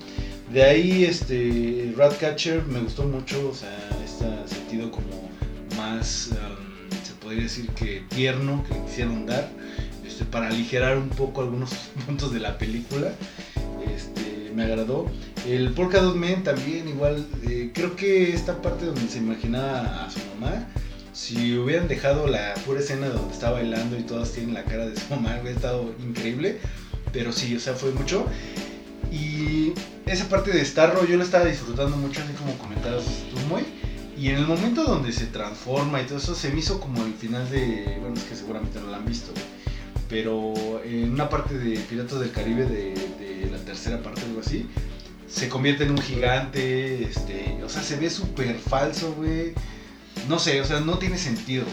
[0.56, 5.30] De ahí, este, Ratcatcher me gustó mucho, o sea, este sentido como
[5.76, 9.50] más, um, se podría decir que tierno que quisieron dar,
[10.08, 11.72] este, para aligerar un poco algunos
[12.06, 13.12] puntos de la película,
[13.94, 15.12] este, me agradó.
[15.46, 20.10] El Polka Dot Man también, igual, eh, creo que esta parte donde se imaginaba a
[20.10, 20.70] su mamá,
[21.12, 24.98] si hubieran dejado la pura escena donde está bailando y todas tienen la cara de
[24.98, 26.60] su mamá, hubiera estado increíble.
[27.12, 28.26] Pero sí, o sea, fue mucho.
[29.12, 29.74] Y
[30.06, 33.64] esa parte de Starro yo la estaba disfrutando mucho, así como comentabas tú muy.
[34.18, 37.14] Y en el momento donde se transforma y todo eso, se me hizo como el
[37.14, 37.98] final de.
[38.00, 39.32] Bueno, es que seguramente no lo han visto.
[40.08, 44.68] Pero en una parte de Piratas del Caribe, de, de la tercera parte, algo así,
[45.28, 47.04] se convierte en un gigante.
[47.04, 49.54] Este, o sea, se ve súper falso, güey.
[50.30, 51.66] No sé, o sea, no tiene sentido.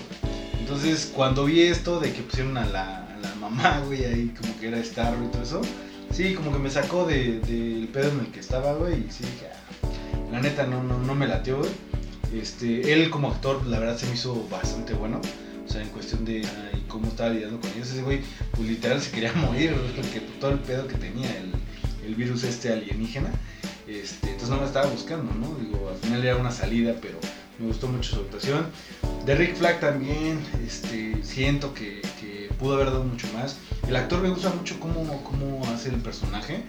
[0.58, 4.58] Entonces, cuando vi esto de que pusieron a la, a la mamá, güey, ahí como
[4.58, 5.60] que era Starro y todo eso,
[6.12, 9.10] sí, como que me sacó del de, de pedo en el que estaba, güey, y
[9.10, 11.70] sí dije, ah, la neta no, no, no me latió, güey.
[12.34, 15.20] Este, él como actor, la verdad, se me hizo bastante bueno.
[15.66, 18.20] O sea, en cuestión de ay, cómo estaba lidiando con ellos, ese güey,
[18.52, 21.52] pues literal se quería morir, porque todo el pedo que tenía, el,
[22.06, 23.30] el virus este alienígena.
[23.86, 25.54] Este, entonces no me estaba buscando, ¿no?
[25.56, 27.18] Digo, al final era una salida, pero
[27.58, 28.66] me gustó mucho su actuación.
[29.26, 33.58] De Rick Flag también, este, siento que, que pudo haber dado mucho más.
[33.88, 36.62] El actor me gusta mucho cómo, cómo hace el personaje.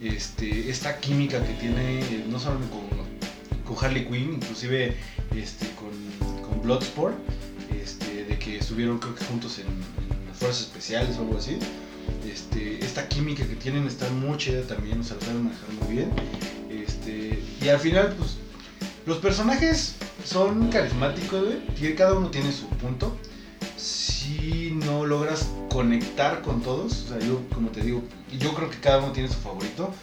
[0.00, 3.00] Este, esta química que tiene, eh, no solo con,
[3.80, 4.96] Harley Quinn, inclusive
[5.36, 7.14] este, con, con Bloodsport,
[7.80, 9.66] este, de que estuvieron creo que juntos en,
[10.28, 11.58] las fuerzas especiales o algo así.
[12.28, 15.94] Este, esta química que tienen está muy chida también, o sea, lo saben manejar muy
[15.94, 16.10] bien.
[16.68, 18.36] Este, y al final, pues,
[19.06, 19.94] los personajes
[20.24, 21.44] son carismáticos.
[21.78, 23.16] Tiene- Cada uno tiene su punto.
[23.76, 25.46] Si no logras
[25.80, 28.02] conectar con todos, o sea, yo, como te digo,
[28.38, 29.94] yo creo que cada uno tiene su favorito.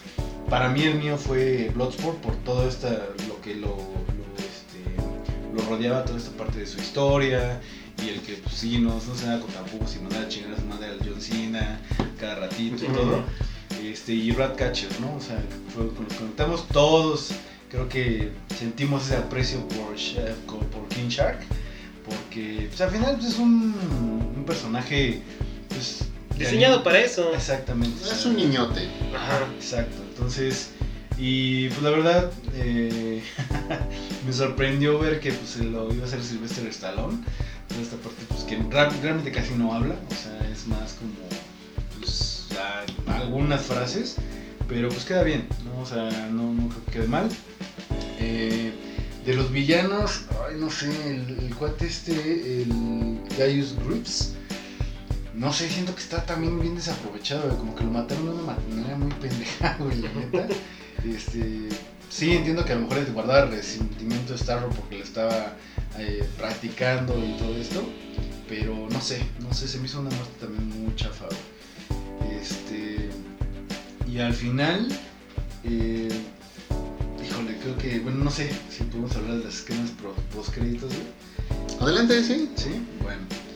[0.50, 2.90] Para mí el mío fue Bloodsport por todo esta,
[3.28, 4.82] lo que lo, lo, este,
[5.54, 7.62] lo rodeaba, toda esta parte de su historia.
[8.04, 10.58] Y el que, pues sí, no, no se nada con tampoco, sino nada chingar a
[10.58, 11.80] su madre al John Cena,
[12.20, 13.22] cada ratito y todo.
[13.84, 15.16] Este, y Ratcatcher, ¿no?
[15.16, 15.40] O sea,
[15.76, 17.34] fue que conectamos todos.
[17.70, 21.40] Creo que sentimos ese aprecio por, por King Shark.
[22.04, 23.76] Porque, pues al final pues, es un,
[24.38, 25.22] un personaje,
[25.78, 26.06] pues.
[26.38, 27.34] Diseñado para eso.
[27.34, 28.04] Exactamente.
[28.04, 28.88] Es un niñote.
[29.16, 29.48] Ajá.
[29.56, 30.70] Exacto, entonces,
[31.18, 33.24] y pues la verdad, eh,
[34.26, 37.18] me sorprendió ver que pues lo iba a hacer Sylvester Stallone,
[37.68, 41.14] toda esta parte pues que realmente casi no habla, o sea, es más como
[41.98, 42.48] pues
[43.08, 44.18] algunas frases,
[44.68, 45.82] pero pues queda bien, ¿no?
[45.82, 47.30] O sea, no, no creo que quede mal.
[48.20, 48.72] Eh,
[49.26, 54.34] de los villanos, ay, no sé, el, el cuate este, el Gaius Grips,
[55.38, 58.42] no sé, siento que está también bien desaprovechado, güey, como que lo mataron de una
[58.42, 60.48] manera muy pendeja, güey, la neta.
[61.06, 61.70] Este,
[62.10, 65.54] sí, entiendo que a lo mejor es guardar resentimiento de Starro porque le estaba
[66.00, 67.88] eh, practicando y todo esto,
[68.50, 72.40] pero no sé, no sé, se me hizo una muerte también muy chafa, güey.
[72.42, 73.10] Este,
[74.08, 74.88] y al final,
[75.66, 76.10] eh,
[77.24, 79.92] híjole, creo que, bueno, no sé si podemos hablar de las escenas
[80.34, 81.80] post créditos, güey.
[81.80, 82.50] Adelante, sí.
[82.56, 83.47] Sí, bueno.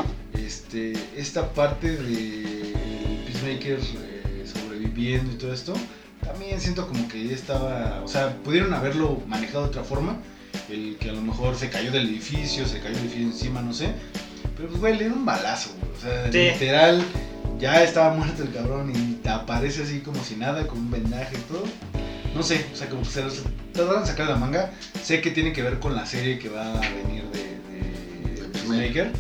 [0.73, 5.73] Este, esta parte de el Peacemaker eh, sobreviviendo y todo esto,
[6.23, 10.15] también siento como que ya estaba, o sea, pudieron haberlo manejado de otra forma,
[10.69, 13.73] el que a lo mejor se cayó del edificio, se cayó del edificio encima, no
[13.73, 13.89] sé,
[14.55, 16.38] pero pues güey, le dieron un balazo, güey, o sea, Sí.
[16.53, 17.03] literal,
[17.60, 21.36] ya estaba muerto el cabrón y te aparece así como si nada, con un vendaje
[21.36, 21.65] y todo.
[22.34, 23.41] No sé, o sea, como que se los
[23.73, 24.71] trataron de sacar de la manga.
[25.03, 28.47] Sé que tiene que ver con la serie que va a venir de, de, De
[28.47, 29.12] Peacemaker.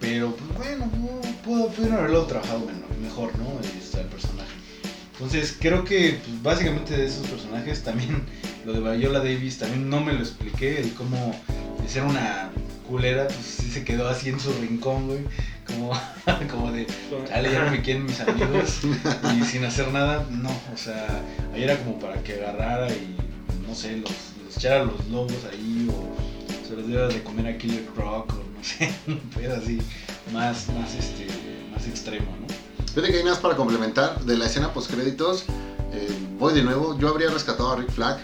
[0.00, 2.66] Pero, pues bueno, no, pudo, pudieron haberlo trabajado
[3.02, 3.60] mejor, ¿no?
[3.78, 4.50] Está el personaje.
[5.12, 8.22] Entonces, creo que pues, básicamente de esos personajes también,
[8.64, 11.34] lo de Viola Davis, también no me lo expliqué, el cómo
[11.82, 12.50] de ser una
[12.88, 15.20] culera, pues sí se quedó así en su rincón, güey.
[15.66, 15.92] Como,
[16.50, 16.86] como de,
[17.28, 18.80] Dale, ya no me quieren mis amigos
[19.36, 21.22] y sin hacer nada, no, o sea,
[21.54, 23.16] ahí era como para que agarrara y,
[23.68, 24.10] no sé, los,
[24.56, 28.39] echara los lobos ahí o se los diera de comer a Killer Croc
[29.06, 29.78] no sé, así
[30.32, 31.26] más, más, este,
[31.72, 32.46] más extremo, ¿no?
[32.86, 35.44] Fíjate que hay más para complementar de la escena post créditos.
[36.38, 38.18] voy de nuevo, yo habría rescatado a Rick Flag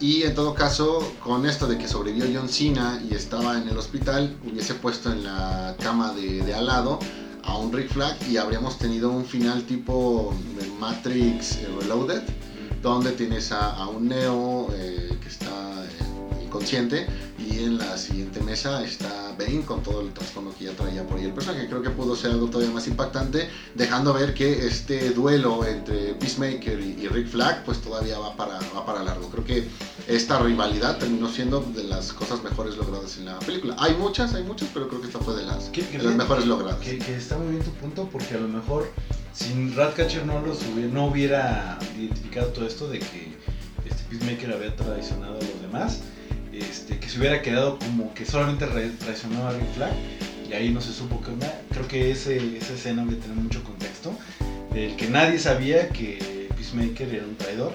[0.00, 3.78] y en todo caso con esto de que sobrevivió John Cena y estaba en el
[3.78, 6.98] hospital, hubiese puesto en la cama de, de al lado
[7.44, 10.34] a un Rick Flag y habríamos tenido un final tipo
[10.80, 12.22] Matrix eh, Reloaded,
[12.82, 15.71] donde tienes a, a un Neo eh, que está eh,
[16.56, 17.06] inconsciente
[17.38, 21.18] y en la siguiente mesa está Bane con todo el trasfondo que ya traía por
[21.18, 21.66] ahí el personaje.
[21.66, 26.78] Creo que pudo ser algo todavía más impactante, dejando ver que este duelo entre Peacemaker
[26.78, 29.30] y, y Rick Flag pues todavía va para, va para largo.
[29.30, 29.66] Creo que
[30.06, 33.74] esta rivalidad terminó siendo de las cosas mejores logradas en la película.
[33.78, 36.16] Hay muchas, hay muchas, pero creo que esta fue de las, Que- que de las
[36.16, 36.80] mejores logradas.
[36.80, 38.90] Que, que está muy bien tu punto porque a lo mejor
[39.32, 43.32] sin Ratcatcher no, los hubiera, no hubiera identificado todo esto de que
[43.88, 46.00] este Peacemaker había traicionado a los demás,
[46.52, 49.92] este, que se hubiera quedado como que solamente traicionó a Rick Flag
[50.48, 51.62] y ahí no se supo qué onda.
[51.70, 54.12] Creo que ese, esa escena debe tener mucho contexto,
[54.72, 57.72] del que nadie sabía que Peacemaker era un traidor,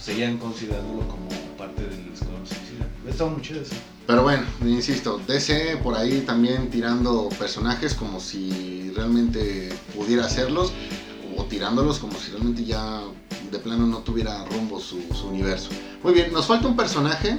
[0.00, 2.86] seguían considerándolo como parte del escuadrón suicida.
[3.08, 3.74] Estaba muy chido eso.
[4.06, 10.72] Pero bueno, insisto, DC por ahí también tirando personajes como si realmente pudiera hacerlos
[11.36, 13.00] o tirándolos como si realmente ya
[13.52, 15.68] de plano no tuviera rumbo su, su universo.
[16.02, 17.38] Muy bien, nos falta un personaje,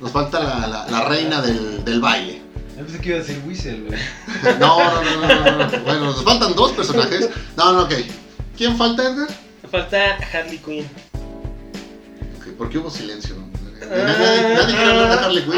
[0.00, 2.40] nos falta la, la- la reina del, del baile.
[2.78, 4.00] Yo pensé que iba a decir Whistle, güey.
[4.60, 5.78] No, no, no, no, no, no.
[5.84, 7.28] Bueno, nos faltan dos personajes.
[7.56, 7.92] No, no, ok.
[8.56, 9.28] ¿Quién falta, Edgar?
[9.70, 10.86] Falta Harley Quinn.
[12.38, 13.34] Ok, ¿Por qué hubo silencio?
[13.80, 15.54] Nadie, nadie- nadie quiere hablar de Harley Quinn.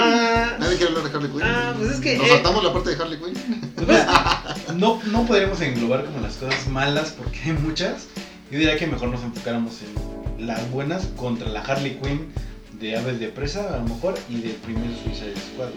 [0.58, 1.42] Nadie quiere hablar de Harley Quinn.
[1.44, 2.30] Ah, pues es que, Nos eh.
[2.30, 3.60] saltamos la parte de Harley Quinn.
[3.76, 4.06] Entonces,
[4.76, 8.06] no, no podríamos englobar como las cosas malas porque hay muchas.
[8.52, 12.30] Yo diría que mejor nos enfocáramos en las buenas contra la Harley Quinn
[12.78, 15.70] de Aves de Presa, a lo mejor, y del primer Suicide Squad.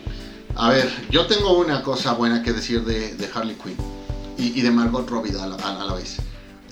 [0.55, 3.77] A ver, yo tengo una cosa buena que decir de, Harley Quinn
[4.37, 6.17] y, de Margot Robbie a la, vez.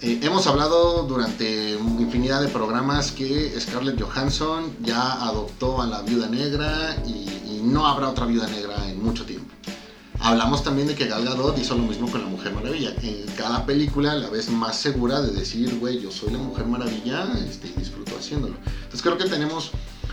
[0.02, 6.28] Eh, hemos hablado durante infinidad de programas que Scarlett Johansson ya adoptó a la viuda
[6.28, 9.54] negra y no habrá otra viuda negra en mucho tiempo.
[10.24, 12.96] Hablamos también de que Gal Gadot hizo lo mismo con la Mujer Maravilla.
[13.02, 17.28] En cada película la ves más segura de decir, güey, yo soy la Mujer Maravilla
[17.46, 18.56] este, y disfruto haciéndolo.
[18.66, 19.72] Entonces creo que tenemos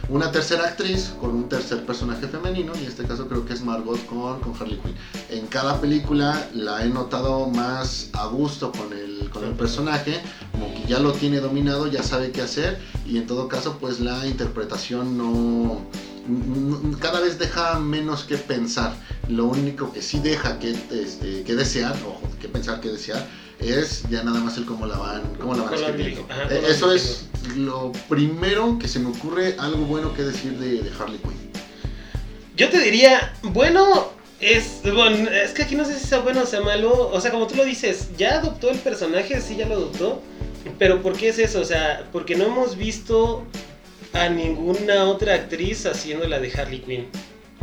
[0.09, 3.63] una tercera actriz con un tercer personaje femenino, y en este caso creo que es
[3.63, 4.97] Margot con, con Harley Quinn.
[5.31, 10.21] En cada película la he notado más a gusto con el, con el personaje,
[10.51, 14.01] como que ya lo tiene dominado, ya sabe qué hacer, y en todo caso pues
[14.01, 15.83] la interpretación no...
[17.01, 18.95] Cada vez deja menos que pensar.
[19.29, 23.27] Lo único que sí deja que, este, que desear, ojo, que pensar que desear,
[23.59, 26.27] es ya nada más el cómo la van, cómo la van escribiendo.
[26.29, 30.83] ajá, Eh, Eso es lo primero que se me ocurre algo bueno que decir de,
[30.83, 31.51] de Harley Quinn.
[32.57, 34.09] Yo te diría, bueno,
[34.41, 37.11] es, bueno, es que aquí no sé si sea bueno o sea malo.
[37.13, 40.23] O sea, como tú lo dices, ya adoptó el personaje, sí, ya lo adoptó.
[40.79, 41.61] Pero ¿por qué es eso?
[41.61, 43.45] O sea, porque no hemos visto
[44.13, 47.09] a ninguna otra actriz haciendo la de Harley Quinn.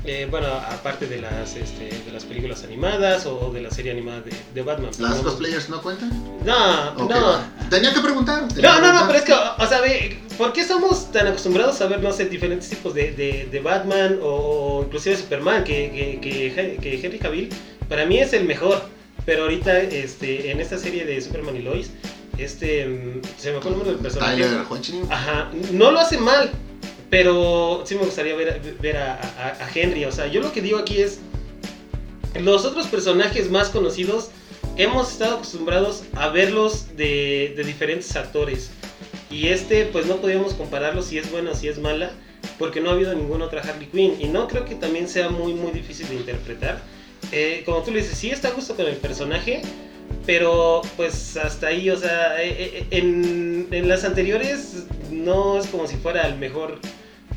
[0.06, 4.22] Eh, bueno, aparte de las, este, de las películas animadas o de la serie animada
[4.22, 4.92] de, de Batman.
[5.00, 6.10] ¿Las No, cosplayers no cuentan?
[6.46, 7.42] No, no.
[7.70, 8.48] Tenía que preguntar.
[8.48, 11.82] tenía No, no, no, pero es que, o sea, ve, ¿por qué estamos tan acostumbrados
[11.82, 15.64] a ver, no sé, diferentes tipos de, de, de Batman o, inclusive Superman?
[15.64, 17.50] Que, que, que, que Henry Cavill
[17.90, 18.82] para mí es el mejor,
[19.26, 21.92] pero ahorita este, en esta serie de Superman y Lois,
[22.38, 24.42] este, mm, se me fue el nombre del personaje.
[24.42, 25.12] Tyler Hoechlin.
[25.12, 26.52] Ajá, no lo hace mal,
[27.10, 30.06] pero sí me gustaría ver, ver a, a- a Henry.
[30.06, 31.20] O sea, yo lo que digo aquí es,
[32.40, 34.30] los otros personajes más conocidos
[34.78, 38.70] hemos estado acostumbrados a verlos de, de diferentes actores.
[39.32, 42.12] Y este, pues no podíamos compararlo si es buena o si es mala,
[42.60, 44.16] porque no ha habido ninguna otra Harley Quinn.
[44.20, 46.82] Y no creo que también sea muy, muy difícil de interpretar.
[47.32, 49.62] Eh, como tú le dices, sí está a gusto con el personaje,
[50.26, 55.88] pero pues hasta ahí, o sea, eh, eh, en, en las anteriores no es como
[55.88, 56.80] si fuera el mejor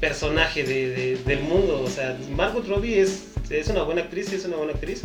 [0.01, 1.83] personaje de- de- del mundo.
[1.85, 5.03] O sea, Margot Robbie es, es una buena actriz, es una buena actriz,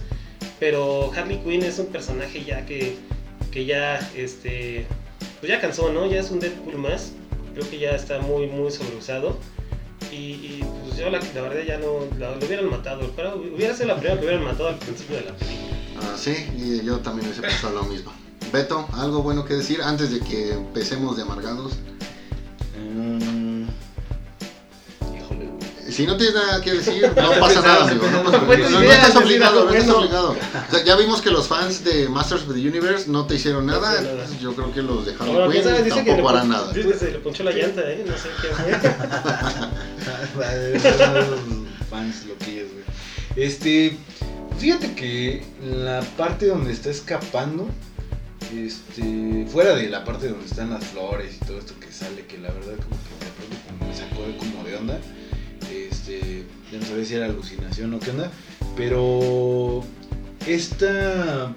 [0.60, 2.96] pero Harley Quinn es un personaje ya que,
[3.52, 4.86] que ya, este,
[5.40, 6.10] pues ya cansó, ¿no?
[6.10, 7.14] Ya es un Deadpool más.
[7.54, 9.38] Creo que ya está muy, muy sobreusado.
[10.12, 13.12] Y, pues yo la, verdad ya no, lo hubieran matado.
[13.16, 15.65] Pero hubiera sido la primera que hubieran matado al principio de la película.
[15.98, 18.12] Ah, sí, y yo también hubiese pensado lo mismo.
[18.52, 21.74] Beto, ¿algo bueno que decir antes de que empecemos de amargados?
[22.78, 23.64] Mm,
[25.16, 25.50] híjole.
[25.90, 28.06] Si no tienes nada que decir, no pasa nada, amigo.
[28.12, 30.32] No, pasa- No no- no estás obligado, no estás obligado.
[30.32, 33.66] O sea, ya vimos que los fans de Masters of the Universe no te hicieron
[33.66, 33.94] nada,
[34.42, 35.76] yo creo que los de Harley Ahora, ¿quién sabe?
[35.78, 36.74] Quinn Dice que, le, tampoco harán nada.
[36.74, 38.06] dice que se le ponchó la llanta, ¿eh?
[38.06, 38.80] No sé qué fue.
[41.90, 42.86] fans loquillos, güey.
[43.36, 43.98] Este,
[44.66, 47.70] fíjate que la parte donde está escapando,
[48.52, 52.40] este, fuera de la parte donde están las flores y todo esto que sale, que
[52.40, 55.00] la verdad como que de me sacó de como de onda,
[55.72, 58.32] este, ya no sabía si era alucinación o qué onda,
[58.76, 59.84] pero
[60.48, 61.54] esta,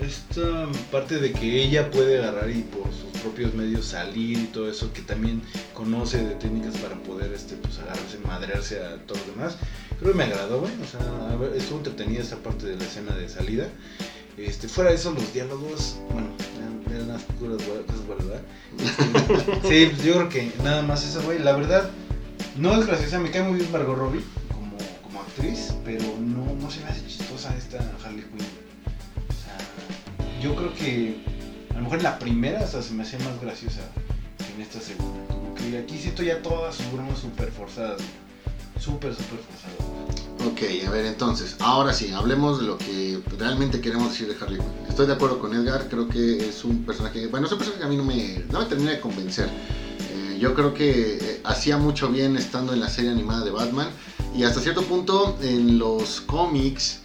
[0.00, 4.68] esta parte de que ella puede agarrar y por sus propios medios salir y todo
[4.68, 5.42] eso, que también
[5.74, 9.58] conoce de técnicas para poder este, pues, agarrarse, madrearse a todos los demás,
[9.98, 11.00] creo que me agradó, güey, o sea,
[11.32, 13.68] a ver, estuvo entretenida esa parte de la escena de salida.
[14.36, 18.40] Este, fuera de eso, los diálogos, bueno, eran, eran unas puras cosas ¿verdad?
[18.78, 21.40] Este, sí, pues, yo creo que nada más eso, güey.
[21.40, 21.90] La verdad,
[22.56, 26.70] no es graciosa, me cae muy bien Margot Robbie como, como actriz, pero no, no
[26.70, 28.46] se me hace chistosa esta Harley Quinn.
[29.28, 31.20] O sea, yo creo que
[31.70, 33.82] a lo mejor en la primera hasta se me hacía más graciosa
[34.38, 35.34] que en esta segunda.
[35.34, 38.00] Como que aquí siento ya todas sus bromas súper forzadas.
[38.80, 39.98] Súper, súper forzadas.
[40.46, 44.58] Ok, a ver, entonces, ahora sí, hablemos de lo que realmente queremos decir de Harley
[44.58, 44.88] Quinn.
[44.88, 47.86] Estoy de acuerdo con Edgar, creo que es un personaje, bueno, es un personaje que
[47.86, 49.48] a mí no me, no me termina de convencer.
[49.48, 53.88] Eh, yo creo que eh, hacía mucho bien estando en la serie animada de Batman
[54.36, 57.00] y hasta cierto punto en los cómics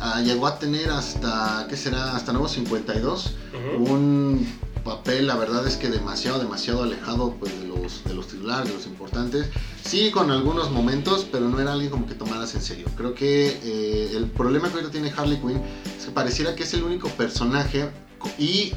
[0.00, 2.16] ah, llegó a tener hasta, ¿qué será?
[2.16, 3.92] Hasta Nuevo 52 Ujú.
[3.92, 4.48] un
[4.84, 8.74] papel, la verdad es que demasiado, demasiado alejado pues, de, los, de los titulares, de
[8.74, 9.48] los importantes.
[9.84, 12.86] Sí, con algunos momentos, pero no era alguien como que tomaras en serio.
[12.96, 15.60] Creo que eh, el problema que ahorita tiene Harley Quinn
[15.98, 17.90] es que pareciera que es el único personaje
[18.38, 18.72] y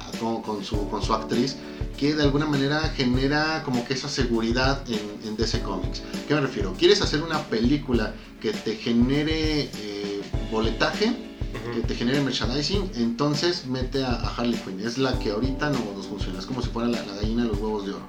[0.00, 1.56] ah, con, con su, con su actriz
[1.96, 6.02] que de alguna manera genera como que esa seguridad en, en DC Comics.
[6.26, 6.74] ¿Qué me refiero?
[6.76, 11.31] ¿Quieres hacer una película que te genere eh, boletaje?
[11.62, 14.80] Que te genere merchandising, entonces mete a, Harley Quinn.
[14.80, 17.58] Es la que ahorita no nos funciona, es como si fuera la, gallina de los
[17.58, 18.08] huevos de oro.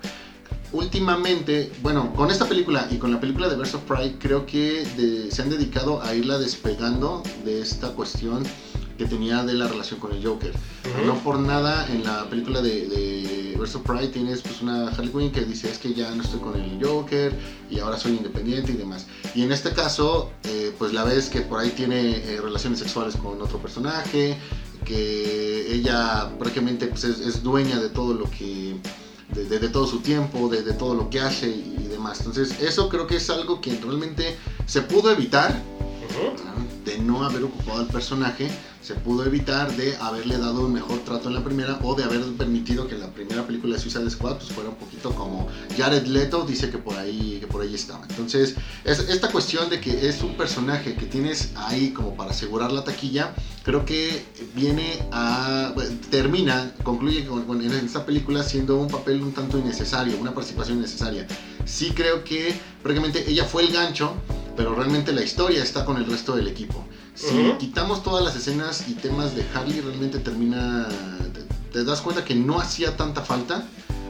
[0.72, 5.30] Últimamente, bueno, con esta película y con la película de Birds of Prey, creo que
[5.32, 8.43] se han dedicado a irla despegando de esta cuestión
[8.98, 10.52] que tenía de la relación con el Joker.
[11.06, 15.32] No por nada en la película de, de of Prey tienes pues una Harley Quinn
[15.32, 17.34] que dice es que ya no estoy con el Joker
[17.70, 19.06] y ahora soy independiente y demás.
[19.36, 23.16] Y en este caso eh, pues la ves que por ahí tiene eh, relaciones sexuales
[23.16, 24.38] con otro personaje,
[24.86, 28.76] que ella prácticamente pues, es, es dueña de todo lo que...
[29.34, 32.20] De, de- de todo su tiempo, de, de todo lo que hace y, y demás.
[32.20, 34.38] Entonces eso creo que es algo que realmente
[34.68, 35.60] se pudo evitar.
[36.86, 38.50] De no haber ocupado al personaje,
[38.82, 42.22] se pudo evitar de haberle dado un mejor trato en la primera o de haber
[42.34, 46.44] permitido que la primera película de Suicide Squad pues, fuera un poquito como Jared Leto
[46.46, 48.04] dice que por ahí, que por ahí estaba.
[48.10, 52.74] Entonces, es, esta cuestión de que es un personaje que tienes ahí como para asegurar
[52.74, 55.74] la taquilla, creo que viene a.
[56.10, 60.80] termina, concluye con, con- en esta película siendo un papel un tanto innecesario, una participación
[60.80, 61.26] innecesaria.
[61.66, 64.14] Sí creo que prácticamente ella fue el gancho,
[64.56, 66.84] pero realmente la historia está con el resto del equipo.
[67.16, 67.58] Si Ujú.
[67.58, 70.88] quitamos todas las escenas y temas de Harley, realmente termina.
[71.34, 71.43] Te,
[71.80, 73.64] te das cuenta que no hacía tanta falta.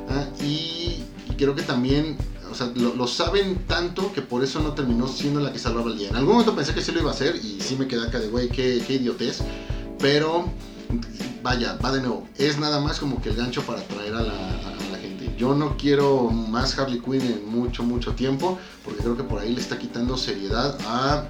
[0.10, 0.26] ¿ah?
[0.42, 2.18] Y, y creo que también.
[2.52, 5.90] O sea, lo, lo saben tanto que por eso no terminó siendo la que salvaba
[5.90, 6.10] el día.
[6.10, 8.20] En algún momento pensé que sí lo iba a hacer y sí me quedé acá
[8.20, 9.40] de, güey, qué, qué idiotez.
[9.98, 10.46] Pero,
[11.42, 12.28] vaya, va de nuevo.
[12.38, 14.73] Es nada más como que el gancho para atraer a la, a.
[15.38, 19.54] Yo no quiero más Harley Quinn en mucho, mucho tiempo, porque creo que por ahí
[19.54, 21.26] le está quitando seriedad a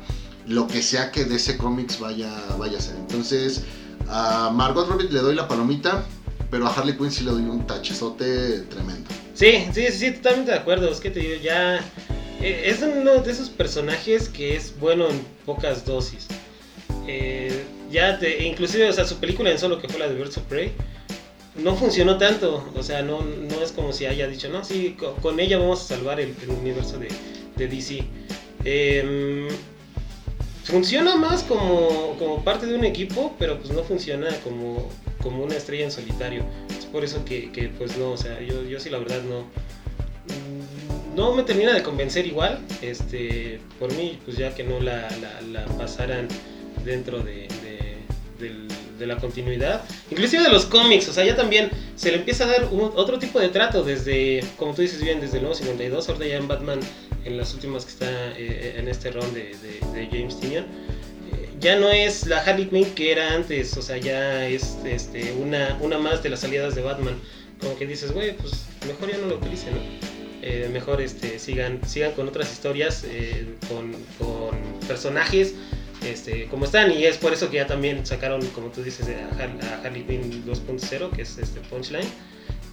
[0.48, 2.96] lo que sea que DC Comics vaya, vaya a ser.
[2.98, 3.64] Entonces,
[4.10, 6.04] a Margot Robbie le doy la palomita,
[6.52, 9.10] pero a Harley Quinn sí le doy un tachezote tremendo.
[9.34, 10.90] Sí, sí, sí, totalmente de acuerdo.
[10.90, 11.78] Es que te digo, ya.
[12.42, 16.28] eh, Es uno de esos personajes que es bueno en pocas dosis.
[17.08, 20.38] Eh, ya te, inclusive, o sea, su película en solo que fue la de Birds
[20.38, 20.74] of Prey
[21.56, 22.72] no funcionó tanto.
[22.76, 25.82] O sea, no, no es como si haya dicho, no, sí, co- con, ella vamos
[25.82, 27.10] a salvar el, universo de,
[27.56, 28.04] de DC.
[28.66, 29.48] Em,
[30.64, 34.90] funciona más como, como parte de un equipo, pero pues no funciona como,
[35.22, 36.44] como una estrella en solitario.
[36.78, 39.46] Es por eso que, que, pues no, o sea, yo, yo sí la verdad no.
[41.16, 45.42] No me termina de convencer igual, este, por mí, pues ya que no la, la,
[45.42, 46.28] la pasaran
[46.84, 47.98] dentro de, de,
[48.40, 48.68] del-
[49.04, 52.48] de la continuidad, inclusive de los cómics, o sea, ya también se le empieza a
[52.48, 56.08] dar un- otro tipo de trato desde, como tú dices bien, desde el nuevo 52,
[56.10, 56.80] ahorita ya en Batman,
[57.26, 61.50] en las últimas que está eh, en este round de, de- de James Tynion, eh,
[61.60, 65.78] ya no es la Harley Quinn que era antes, o sea, ya es este, una,
[65.82, 67.16] una más de las aliadas de Batman.
[67.62, 68.52] Como que dices, güey, pues
[68.88, 69.80] mejor ya no lo utilicen, ¿no?
[70.42, 75.54] Eh, mejor este, sigan, sigan con otras historias, eh, con, con personajes
[76.06, 76.92] este, como están.
[76.92, 80.04] Y es por eso que ya también sacaron, como tú dices, a, Har- a Harley
[80.04, 82.08] Quinn 2.0, que es este Punchline.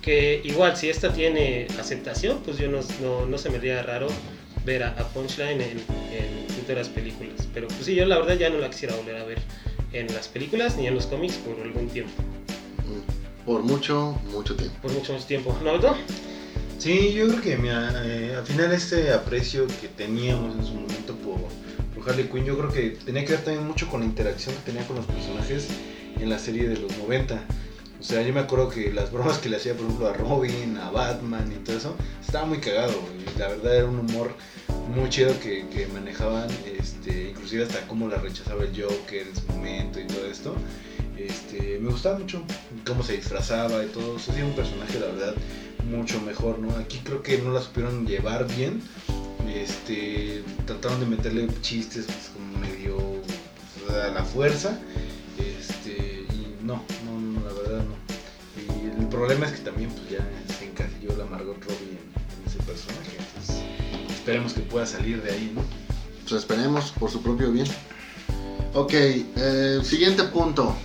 [0.03, 4.09] Que igual, si esta tiene aceptación, pues yo no, no, no se me haría raro
[4.65, 7.47] ver a, a Punchline en, en futuras películas.
[7.53, 9.39] Pero pues sí, yo la verdad ya no la quisiera volver a ver
[9.93, 12.23] en las películas ni en los cómics por algún tiempo,
[12.87, 14.77] Mm, Por mucho, mucho tiempo.
[14.83, 15.59] por mucho más tiempo.
[15.63, 15.95] ¿No, Beto?
[16.79, 21.15] Sí, yo creo que mira, eh, al final este aprecio que teníamos en su momento
[21.17, 21.37] por
[22.07, 24.87] Harley Quinn, yo creo que tenía que ver también mucho con la interacción que tenía
[24.87, 25.69] con los personajes
[26.19, 27.43] en la serie de los 90.
[28.01, 30.79] O sea, yo me acuerdo que las bromas que le hacía, por ejemplo, a Robin,
[30.79, 32.95] a Batman y todo eso, estaba muy cagado.
[33.19, 34.35] Y la verdad era un humor
[34.95, 36.49] muy chido que, manejaban,
[36.79, 40.55] este, inclusive hasta cómo la rechazaba el Joker en su momento y todo esto.
[41.19, 42.43] Este, me gustaba mucho
[42.87, 44.15] cómo se disfrazaba y todo.
[44.15, 45.35] O sea, un personaje, la verdad,
[45.91, 46.75] mucho mejor, ¿no?
[46.77, 48.83] Aquí creo que no la supieron llevar bien.
[49.55, 52.97] Este, trataron de meterle chistes pues, como medio
[53.87, 54.79] pues, a la fuerza.
[55.39, 57.97] Este, y no, no, la verdad no.
[58.57, 60.27] Y el problema es que también pues ya
[60.59, 63.11] se encasilló la Margot Robbie en, ese personaje.
[64.11, 65.63] Esperemos que pueda salir de ahí, ¿no?
[66.23, 67.67] Pues esperemos por su propio bien.
[68.75, 70.77] Ok, eh, siguiente punto.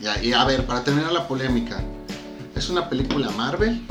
[0.00, 1.82] Ya, y a ver, para terminar la polémica.
[2.54, 3.82] ¿Es una película Marvel?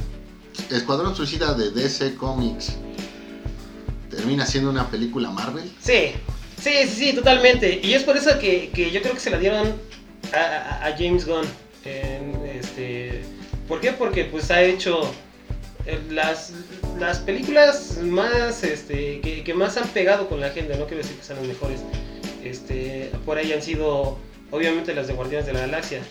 [0.69, 2.77] Escuadrón Suicida de DC Comics.
[4.19, 5.63] ¿Termina siendo una película Marvel?
[5.79, 6.11] Sí,
[6.61, 7.79] sí, sí, sí, totalmente.
[7.81, 9.73] Y es por eso que, que yo creo que se la dieron
[10.33, 11.45] a, James Gunn.
[11.85, 13.21] Este,
[13.69, 13.93] ¿Por qué?
[13.93, 15.09] Porque pues ha hecho
[15.85, 16.51] eh, las,
[16.99, 21.23] las películas más este, que, más han pegado con la gente, no quiero decir que
[21.23, 21.79] sean las mejores.
[22.43, 24.17] Este, por ahí han sido
[24.51, 26.01] obviamente las de Guardianes de la Galaxia.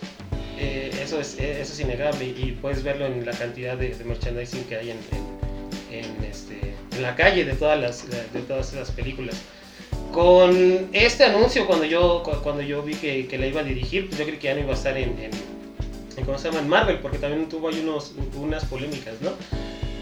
[0.58, 4.64] Eh, eso, es, eh, eso es innegable y puedes verlo en la cantidad de, merchandising
[4.64, 6.67] que hay en, este,
[6.98, 9.36] en la calle de todas las, de todas las películas.
[10.12, 14.06] con este anuncio, cuando yo, cu- cuando yo vi que, que la iba a dirigir,
[14.08, 15.30] pues yo creí que ya no iba a estar en, en,
[16.16, 16.60] en ¿cómo se llama?
[16.60, 19.30] En Marvel, porque también tuvo ahí unos, unas polémicas, ¿no?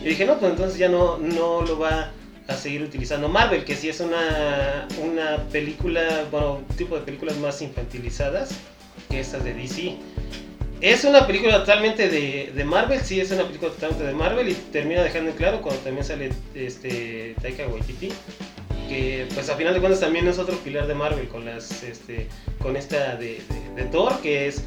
[0.05, 2.13] Y dije, no, pues entonces ya no, no lo va
[2.49, 7.37] a seguir utilizando Marvel, que sí es una, una película, bueno, un tipo de películas
[7.39, 8.51] más infantilizadas
[9.11, 9.97] que estas de DC.
[10.81, 14.55] Es una película totalmente de, de Marvel, sí es una película totalmente de Marvel y
[14.55, 18.13] termina dejando en claro cuando también sale este Taika Waititi
[18.89, 22.29] que pues a final de cuentas también es otro pilar de Marvel con las este
[22.63, 23.41] con esta de,
[23.75, 24.63] de- de Thor que es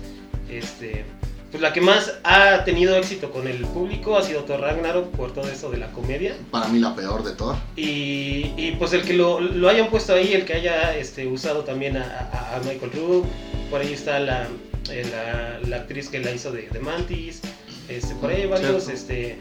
[0.51, 1.05] este
[1.51, 5.34] pues la que más ha tenido éxito con el público ha sido Thor Ragnarok por
[5.34, 7.55] todo eso de la comedia Para mí la peor de Thor.
[7.76, 11.64] y, y, pues el que lo, lo hayan puesto ahí el que haya este usado
[11.64, 13.26] también a, a- a Michael Rook
[13.72, 14.47] por ahí está la,
[14.88, 17.41] la, la actriz que la hizo de, de Mantis
[17.88, 18.91] este por ahí varios Cierto.
[18.91, 19.38] este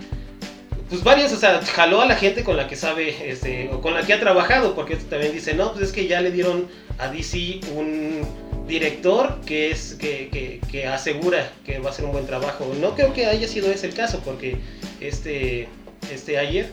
[0.89, 3.93] pues varios, o sea, jaló a la gente con la que sabe, este, o con
[3.93, 6.67] la que ha trabajado, porque también dice, no, pues es que ya le dieron
[6.97, 8.23] a DC un
[8.67, 12.73] director que es que, que, que asegura que va a hacer un buen trabajo.
[12.81, 14.57] No creo que haya sido ese el caso, porque
[15.01, 15.69] este,
[16.11, 16.73] este Ayer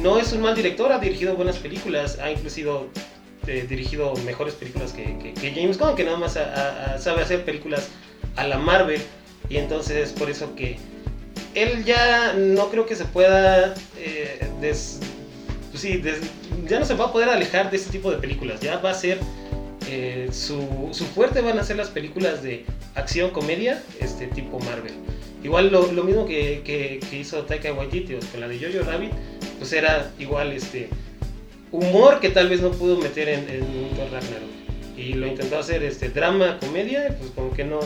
[0.00, 2.70] no es un mal director, ha dirigido buenas películas, ha inclusive
[3.46, 7.88] eh, dirigido mejores películas que, que- James Gunn, que nada más sabe hacer películas
[8.36, 9.00] a la Marvel,
[9.48, 10.76] y entonces es por eso que
[11.54, 15.00] él ya no creo que se pueda eh, des-
[15.70, 16.02] pues sí,
[16.68, 18.60] ya no se va a poder alejar de este tipo de películas.
[18.60, 19.18] Ya va a ser
[19.88, 22.64] eh, su, su fuerte van a ser las películas de
[22.94, 24.92] acción comedia, este tipo Marvel.
[25.42, 29.10] Igual lo, mismo que, que- que hizo Taika Waititi con la de Jojo Rabbit,
[29.58, 30.88] pues era igual este
[31.72, 34.50] humor que tal vez no pudo meter en, en un Thor Ragnarok.
[34.96, 37.80] Y lo intentó hacer este drama, comedia, pues como que no,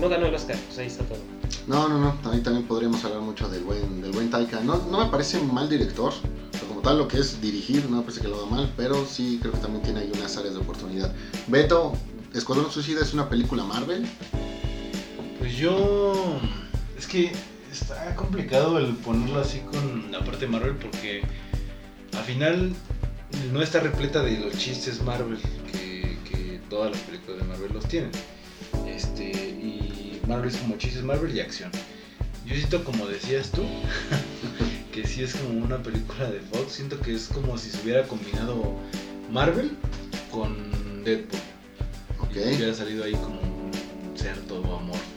[0.00, 1.18] no ganó el Oscar, pues ahí está todo.
[1.66, 2.12] No, no, no.
[2.22, 4.60] También, también podríamos hablar mucho del buen, del buen Taika.
[4.60, 6.12] No, no me parece mal director.
[6.68, 8.72] como tal, lo que es dirigir, no me parece que lo haga mal.
[8.76, 11.14] Pero sí creo que también tiene ahí unas áreas de oportunidad.
[11.46, 11.94] Beto,
[12.34, 14.06] Escuadrón Suicida es una película Marvel.
[15.38, 16.38] Pues yo.
[16.98, 17.32] Es que
[17.72, 21.22] está complicado el ponerlo así con la parte de Marvel porque
[22.16, 22.72] al final
[23.52, 25.38] no está repleta de los chistes Marvel
[25.72, 28.10] que, que todas las películas de Marvel los tienen.
[28.86, 31.70] Este, y Marvel es como chistes Marvel y acción.
[32.46, 33.62] Yo siento, como decías tú,
[34.92, 36.72] que sí es como una película de Fox.
[36.72, 38.74] Siento que es como si se hubiera combinado
[39.30, 39.70] Marvel
[40.30, 41.40] con Deadpool.
[42.34, 45.13] Y hubiera salido ahí como un ser todo amorfo,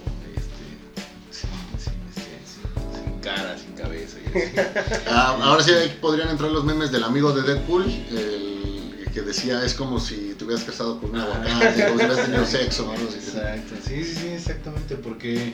[3.27, 4.17] cara, sin cabeza.
[4.19, 4.51] Y así.
[5.09, 7.85] Ah, ahora sí ahí podrían entrar los memes del amigo de Deadpool.
[7.85, 12.25] El que decía es como si te hubieras casado con un aguacate, como si hubieras
[12.25, 12.93] tenido sexo.
[12.93, 15.53] Exacto, sí, sí, sí, exactamente, porque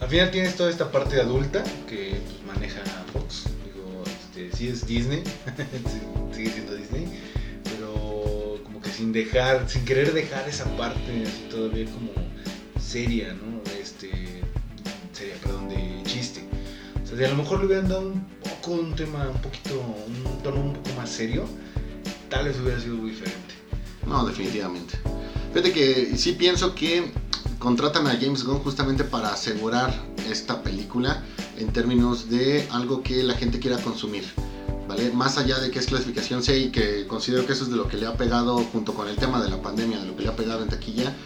[0.00, 2.80] al final tienes toda esta parte adulta que pues, maneja
[3.12, 3.44] Fox.
[3.64, 5.22] Digo, este, sí es Disney,
[6.34, 7.06] sigue siendo Disney,
[7.64, 12.10] pero como que sin dejar, sin querer dejar esa parte así todavía como
[12.80, 13.62] seria, ¿no?
[13.80, 14.42] Este,
[15.12, 15.85] seria, perdón, de.
[17.24, 19.72] A lo mejor le hubieran dado un poco un tema, un poquito,
[20.06, 21.46] un tono un poco más serio,
[22.28, 23.54] tal vez hubiera sido diferente.
[24.06, 24.98] No, definitivamente.
[25.54, 27.10] Fíjate que sí pienso que
[27.58, 29.94] contratan a James Gunn justamente para asegurar
[30.30, 31.24] esta película
[31.56, 34.24] en términos de algo que la gente quiera consumir.
[34.86, 35.10] ¿Vale?
[35.12, 37.88] Más allá de que es clasificación C y que considero que eso es de lo
[37.88, 40.28] que le ha pegado junto con el tema de la pandemia, de lo que le
[40.28, 41.16] ha pegado en taquilla,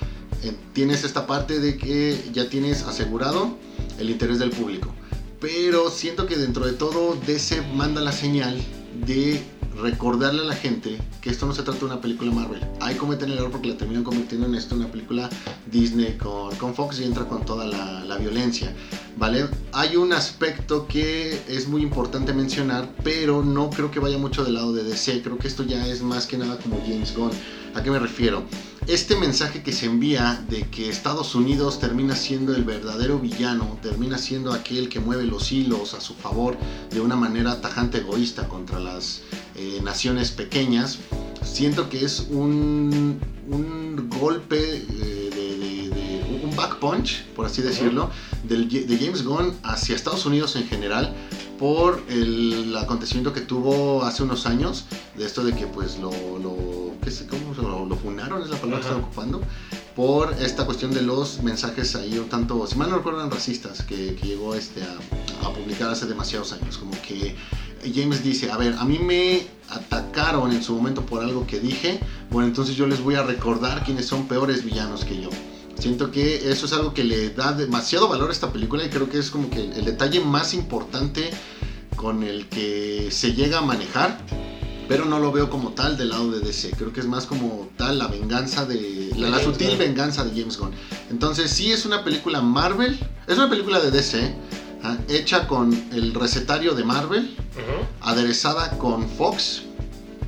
[0.45, 3.57] eh, tienes esta parte de que ya tienes asegurado
[3.99, 4.95] el interés del público.
[5.41, 8.61] Pero siento que dentro de todo DC manda la señal
[9.07, 9.43] de
[9.81, 12.61] recordarle a la gente que esto no se trata de una película Marvel.
[12.81, 15.29] Ahí cometen el error porque la terminan convirtiendo en esto una película
[15.71, 18.75] Disney con, con Fox y entra con toda la, violencia.
[19.17, 19.47] ¿Vale?
[19.73, 24.55] Hay un aspecto que es muy importante mencionar, pero no creo que vaya mucho del
[24.55, 25.23] lado de DC.
[25.23, 27.31] Creo que esto ya es más que nada como James Gunn.
[27.75, 28.45] ¿A qué me refiero?
[28.91, 34.19] Este mensaje que se envía de que Estados Unidos termina siendo el verdadero villano, termina
[34.19, 36.57] siendo aquel que mueve los hilos a su favor
[36.91, 39.21] de una manera tajante egoísta contra las
[39.55, 40.99] eh, naciones pequeñas,
[41.45, 43.21] siento que es un,
[44.19, 48.11] golpe eh, de, de- un back punch, por así decirlo,
[48.43, 51.15] de James Gunn hacia Estados Unidos en general
[51.61, 56.95] por el acontecimiento que tuvo hace unos años de esto de que pues lo, lo
[57.05, 58.97] ¿qué sé, cómo lo, lo funaron es la palabra que Ajá.
[58.97, 59.43] están ocupando
[59.95, 63.83] por esta cuestión de los mensajes ahí un tanto, si mal no recuerdo, eran racistas
[63.83, 67.37] que, que llegó este a, a publicar hace demasiados años, como que
[67.95, 72.01] James dice, a ver, a mí me atacaron en su momento por algo que dije,
[72.31, 75.29] bueno, entonces yo les voy a recordar quiénes son peores villanos que yo.
[75.81, 79.09] Siento que eso es algo que le da demasiado valor a esta película y creo
[79.09, 81.31] que es como que el detalle más importante
[81.97, 84.19] con el que se llega a manejar
[84.91, 86.73] pero no lo veo como tal del lado de DC.
[86.73, 89.13] Creo que es más como tal la venganza de.
[89.17, 90.73] La, la sutil venganza de James Gunn.
[91.11, 94.35] Entonces, sí es una película Marvel, es una película de DC,
[94.83, 97.37] ah, hecha con el recetario de Marvel,
[98.01, 99.63] aderezada con Fox.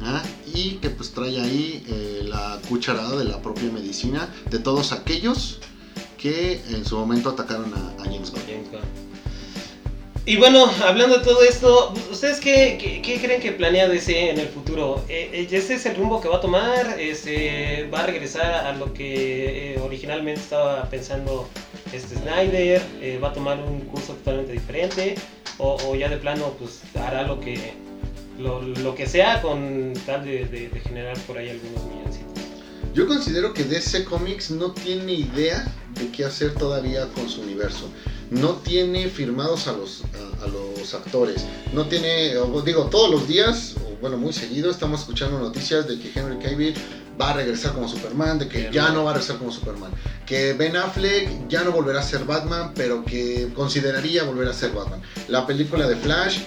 [0.00, 0.22] ah,
[0.54, 5.58] Y que pues trae ahí eh, la cucharada de la propia medicina de todos aquellos
[6.18, 8.40] que en su momento atacaron a, James Gunn.
[10.24, 14.46] Y bueno, hablando de todo esto, ¿ustedes qué, qué- creen que planea DC en el
[14.48, 15.04] futuro?
[15.08, 17.00] Eh, eh, ¿Ese es el rumbo que va a tomar?
[17.00, 21.48] Este, ¿Va a regresar a lo que originalmente estaba pensando
[21.92, 22.80] este Snyder?
[23.22, 25.16] ¿Va a tomar un curso totalmente diferente?
[25.58, 27.74] ¿O, o ya de plano pues hará lo que,
[28.38, 32.32] lo, lo que sea con tal de, de- de generar por ahí algunos milloncitos?
[32.94, 35.64] Yo considero que DC Comics no tiene idea
[35.98, 37.88] de qué hacer todavía con su universo.
[38.30, 40.02] No tiene firmados a los,
[40.40, 41.44] a, a los actores.
[41.72, 46.10] No tiene, digo, todos los días, o bueno, muy seguido, estamos escuchando noticias de que
[46.18, 46.74] Henry Cavill
[47.20, 49.90] va a regresar como Superman, de que ya no va a regresar como Superman.
[50.26, 54.72] Que Ben Affleck ya no volverá a ser Batman, pero que consideraría volver a ser
[54.72, 55.00] Batman.
[55.28, 56.40] La película de Flash,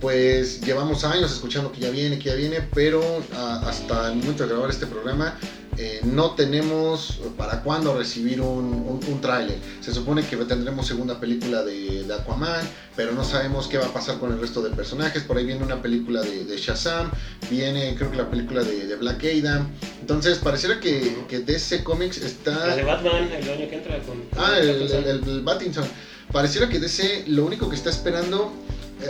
[0.00, 3.02] pues llevamos años escuchando que ya viene, que ya viene, pero
[3.34, 5.38] ah, hasta el momento de grabar este programa
[5.80, 9.58] eh, no tenemos para cuándo recibir un, un, un tráiler.
[9.80, 13.92] Se supone que tendremos segunda película de, de Aquaman, pero no sabemos qué va a
[13.92, 15.22] pasar con el resto de personajes.
[15.22, 17.12] Por ahí viene una película de, de Shazam,
[17.48, 19.68] viene creo que la película de, de Black Adam.
[20.00, 22.66] Entonces pareciera que, que DC Comics está...
[22.66, 24.24] La de Batman, el año que entra con...
[24.36, 25.84] Ah, el, el, el, el Battinson.
[26.32, 28.52] Pareciera que DC lo único que está esperando,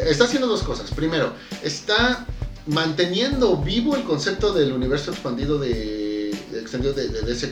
[0.07, 0.91] está haciendo dos cosas.
[0.91, 1.33] Primero,
[1.63, 2.27] está
[2.67, 7.51] manteniendo vivo el concepto del universo expandido de, extendido de, de DC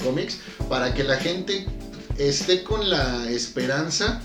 [0.69, 1.67] para que la gente
[2.19, 4.21] esté con la esperanza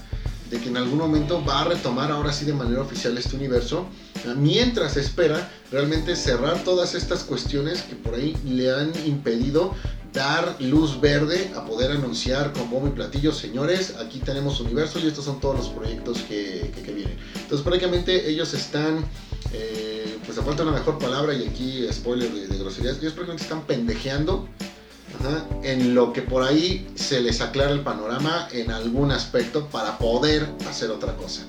[0.50, 3.88] de que en algún momento va a retomar ahora sí de manera oficial este universo,
[4.36, 9.74] mientras espera realmente cerrar todas estas cuestiones que por ahí le han impedido
[10.14, 15.08] dar luz verde a poder anunciar con bombo y platillo, señores, aquí tenemos universo y
[15.08, 17.18] estos son todos los proyectos que, vienen.
[17.36, 19.06] Entonces prácticamente ellos están,
[19.54, 23.62] eh, pues a falta una mejor palabra y aquí spoiler de, groserías, ellos prácticamente están
[23.62, 24.48] pendejeando
[25.20, 29.98] ajá, en lo que por ahí se les aclara el panorama en algún aspecto para
[29.98, 31.46] poder hacer otra cosa.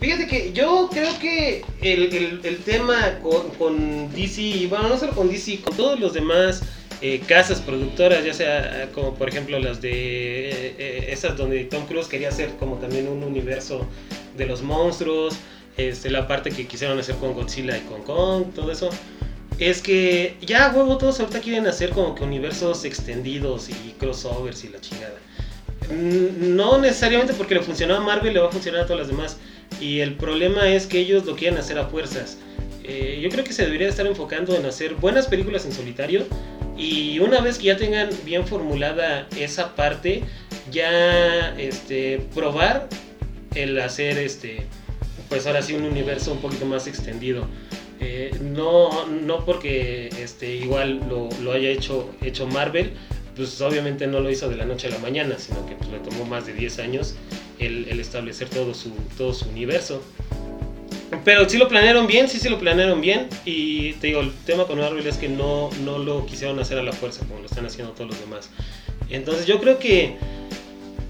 [0.00, 5.60] Fíjate que yo creo que el, tema con, con DC, bueno, no solo con DC,
[5.60, 6.62] con todos los demás
[7.02, 11.84] eh, casas productoras, ya sea como por ejemplo las de eh, eh, esas donde Tom
[11.86, 13.86] Cruise quería hacer como también un universo
[14.36, 15.34] de los monstruos,
[15.76, 18.90] este, la parte que quisieron hacer con Godzilla y con Kong, todo eso.
[19.58, 24.68] Es que ya huevo todos ahorita quieren hacer como que universos extendidos y crossovers y
[24.68, 25.18] la chingada.
[25.90, 29.08] Mm, No necesariamente porque le funcionó a Marvel, le va a funcionar a todas las
[29.08, 29.38] demás.
[29.80, 32.38] Y el problema es que ellos lo quieren hacer a fuerzas.
[32.84, 36.26] Eh, yo creo que se debería estar enfocando en hacer buenas películas en solitario.
[36.76, 40.22] Y una vez que ya tengan bien formulada esa parte,
[40.70, 42.88] ya este, probar
[43.54, 44.66] el hacer este,
[45.28, 47.46] pues ahora sí un universo un poquito más extendido.
[48.00, 52.92] Eh, no, no porque este, igual lo, lo haya hecho, hecho Marvel,
[53.36, 55.98] pues obviamente no lo hizo de la noche a la mañana, sino que pues, le
[56.00, 57.14] tomó más de 10 años
[57.58, 60.02] el, el establecer todo su, todo su universo.
[61.24, 63.28] Pero sí lo planearon bien, sí, sí lo planearon bien.
[63.44, 66.82] Y te digo, el tema con Marvel es que no, no lo quisieron hacer a
[66.82, 68.50] la fuerza como lo están haciendo todos los demás.
[69.10, 70.16] Entonces yo creo que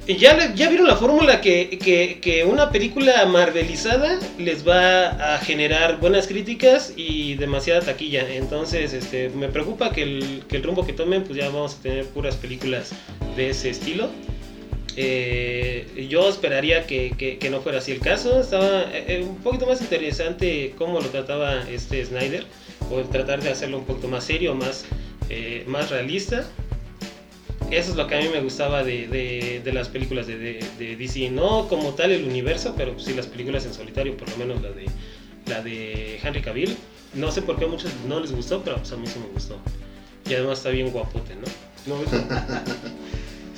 [0.09, 6.01] ya, ya vieron la fórmula que, que- que una película marvelizada les va a generar
[6.01, 8.29] buenas críticas y demasiada taquilla.
[8.35, 11.83] Entonces este, me preocupa que el, que el rumbo que tomen, pues ya vamos a
[11.83, 12.91] tener puras películas
[13.37, 14.11] de ese estilo.
[14.97, 18.41] Eh, yo esperaría que, que- que no fuera así el caso.
[18.41, 22.45] Estaba eh, eh, un poquito más interesante cómo lo trataba este Snyder.
[22.91, 24.85] O tratar de hacerlo un poquito más serio, más,
[25.31, 26.45] eh, más realista.
[27.71, 30.65] Eso es lo que a mí me gustaba de, de- de las películas de, de-
[30.79, 31.31] de DC.
[31.31, 34.71] No como tal el universo, pero sí las películas en solitario, por lo menos la
[34.73, 34.87] de,
[35.47, 36.77] la de Henry Cavill.
[37.15, 39.27] No sé por qué a muchos no les gustó, pero pues a mí sí me
[39.33, 39.57] gustó.
[40.29, 41.95] Y además está bien guapote, ¿no?
[41.95, 42.11] ¿No ves?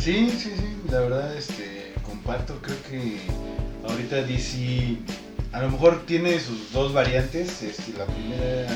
[0.04, 3.20] Sí, sí, sí, la verdad, este, comparto, creo que
[3.88, 4.98] ahorita DC
[5.52, 8.66] a lo mejor tiene sus dos variantes, este, la primera,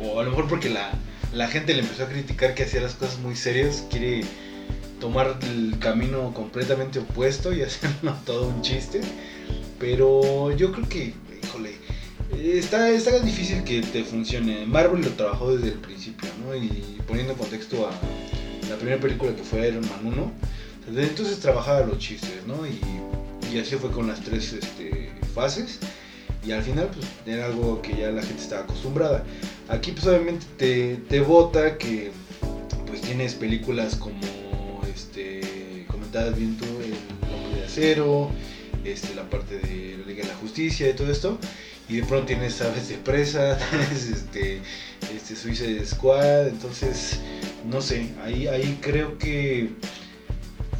[0.00, 0.92] o a lo mejor porque la,
[1.32, 4.20] la gente le empezó a criticar que hacía las cosas muy serias, quiere
[5.00, 9.00] tomar el camino completamente opuesto y hacerlo todo un chiste,
[9.80, 11.12] pero yo creo que,
[11.42, 11.72] híjole,
[12.40, 16.54] está, está difícil que te funcione, Marvel lo trabajó desde el principio, ¿no?
[16.54, 17.90] Y poniendo en contexto a
[18.70, 20.32] la primera película que fue Iron Man 1,
[20.96, 22.66] entonces trabajaba los chistes, ¿no?
[22.66, 25.78] Y, así fue con las tres este, fases.
[26.46, 29.24] Y al final, pues, era algo que ya la gente estaba acostumbrada.
[29.68, 32.10] Aquí pues obviamente te, te bota que
[32.86, 36.94] pues tienes películas como este comentadas bien tú el
[37.34, 38.30] hombre de acero,
[38.84, 41.38] este, la parte de la Liga de la Justicia y todo esto.
[41.88, 44.60] Y de pronto tienes aves de presa, tienes este,
[45.14, 47.18] este Suicide Squad, entonces
[47.70, 49.70] no sé, ahí, ahí creo que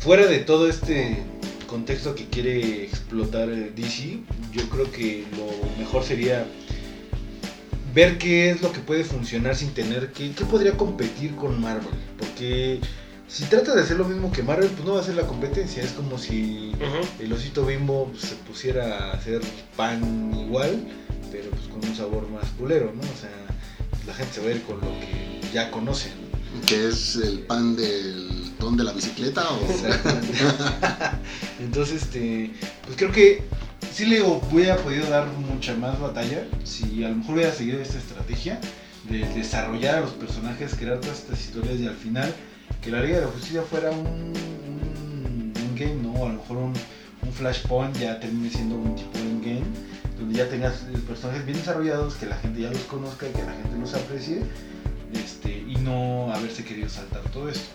[0.08, 1.22] fuera de todo este
[1.66, 4.20] contexto que quiere explotar eh, DC,
[4.52, 6.46] yo creo que lo mejor sería
[7.92, 11.92] ver qué es lo que puede funcionar sin tener que, qué podría competir con Marvel,
[12.18, 12.80] porque
[13.26, 15.82] si trata de hacer lo mismo que Marvel, pues no va a ser la competencia,
[15.82, 16.72] es como si
[17.20, 19.42] el osito bimbo pues, se pusiera a hacer
[19.76, 20.88] pan igual,
[21.30, 23.02] pero pues con un sabor más culero, ¿no?
[23.02, 23.28] O sea,
[24.06, 26.66] la gente se va a ir con lo que ya conoce, ¿no?
[26.66, 29.60] Que es el pan del don de la bicicleta o...
[31.60, 32.52] Entonces, este,
[32.84, 33.42] pues creo que
[33.92, 37.98] sí le hubiera podido dar mucha más batalla si a lo mejor hubiera seguido esta
[37.98, 38.60] estrategia
[39.08, 42.34] de desarrollar a los personajes, crear todas estas historias y al final
[42.82, 46.24] que la Liga de la Justicia fuera un, un, game, ¿no?
[46.24, 46.72] A lo mejor un,
[47.22, 49.66] un Flashpoint ya termine siendo un tipo de game
[50.18, 50.74] donde ya tengas
[51.06, 54.42] personajes bien desarrollados, que la gente ya los conozca y que la gente los aprecie
[55.14, 57.68] este, y no haberse querido saltar todo esto.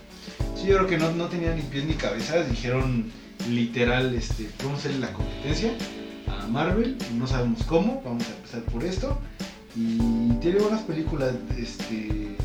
[0.56, 3.12] Sí, yo creo que no, no tenían ni pies ni cabezas, dijeron
[3.50, 5.74] literal, este, vamos a hacerle la competencia
[6.28, 9.20] a Marvel, no sabemos cómo, vamos a empezar por esto.
[9.76, 9.98] Y
[10.40, 12.38] tiene buenas películas este,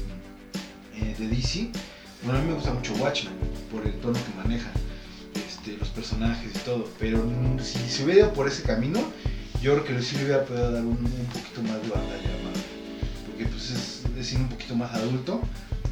[0.95, 1.71] eh, de DC.
[2.23, 3.35] Bueno, a mí me gusta mucho Watchmen
[3.71, 4.71] por el tono que maneja,
[5.35, 6.89] este, los personajes y todo.
[6.99, 7.23] Pero
[7.63, 9.01] si se hubiera ido por ese camino,
[9.63, 12.63] yo creo que sí le hubiera podido dar un, poquito más de batalla a Marvel.
[13.27, 15.43] Porque pues es, es un poquito más adulto,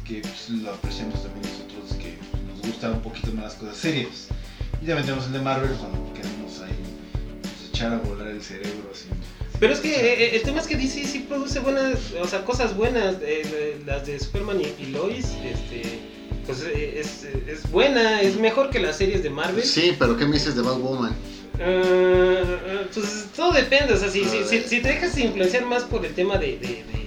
[0.03, 2.17] que pues, lo apreciamos también nosotros, que
[2.47, 4.27] nos gustan un poquito más las cosas serias.
[4.81, 6.75] Y también tenemos el de Marvel cuando queremos ahí
[7.41, 9.05] pues, echar a volar el cerebro así.
[9.59, 12.75] Pero es que eh, el tema es que DC sí produce buenas, o sea, cosas
[12.77, 13.15] buenas.
[13.21, 15.81] eh, las de Superman y, y Lois, este,
[16.45, 19.63] pues eh, es, es buena, es mejor que las series de Marvel.
[19.63, 21.15] Sí, pero ¿qué me dices de Batwoman?
[21.59, 22.43] Eh,
[22.93, 26.13] pues todo depende, o sea, si, si, si, si te dejas influenciar más por el
[26.13, 27.06] tema de, de- de-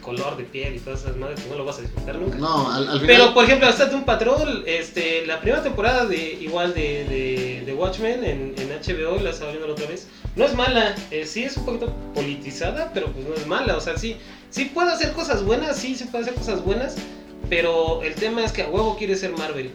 [0.00, 2.38] color de piel y todas esas madres, pues no lo vas a disfrutar nunca.
[2.38, 3.06] No, al, al final...
[3.06, 7.62] Pero por ejemplo, hasta de un patrol, este, la primera temporada de igual de, de,
[7.64, 11.26] de Watchmen en, en HBO, la estaba viendo la otra vez, no es mala, eh,
[11.26, 14.16] sí es un poquito politizada, pero pues no es mala, o sea, sí,
[14.50, 16.96] sí puede hacer cosas buenas, sí, sí puede hacer cosas buenas,
[17.48, 19.72] pero el tema es que a huevo quiere ser Marvel.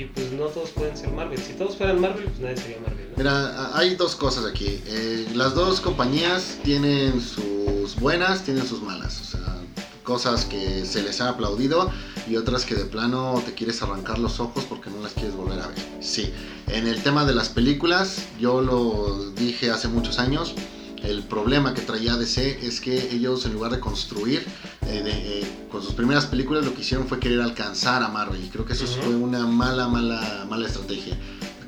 [0.00, 1.38] Y pues no todos pueden ser Marvel.
[1.38, 3.12] Si todos fueran Marvel, pues nadie sería Marvel.
[3.18, 4.80] Mira, hay dos cosas aquí.
[4.86, 9.20] Eh, las dos compañías tienen sus buenas, tienen sus malas.
[9.20, 9.58] O sea,
[10.02, 11.92] cosas que se les ha aplaudido
[12.26, 15.60] y otras que de plano te quieres arrancar los ojos porque no las quieres volver
[15.60, 15.76] a ver.
[16.00, 16.32] Sí,
[16.68, 20.54] en el tema de las películas, yo lo dije hace muchos años.
[21.02, 24.44] El problema que traía DC es que ellos en lugar de construir
[24.86, 28.42] eh, de- eh, con sus primeras películas lo que hicieron fue querer alcanzar a Marvel
[28.44, 28.94] y creo que eso Ujú.
[29.02, 31.16] fue una mala, mala, mala estrategia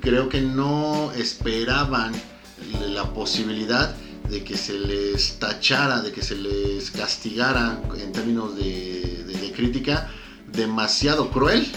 [0.00, 2.12] creo que no esperaban
[2.90, 3.94] la posibilidad
[4.28, 9.52] de que se les tachara, de que se les castigara en términos de, de- de
[9.52, 10.08] crítica
[10.52, 11.70] demasiado cruel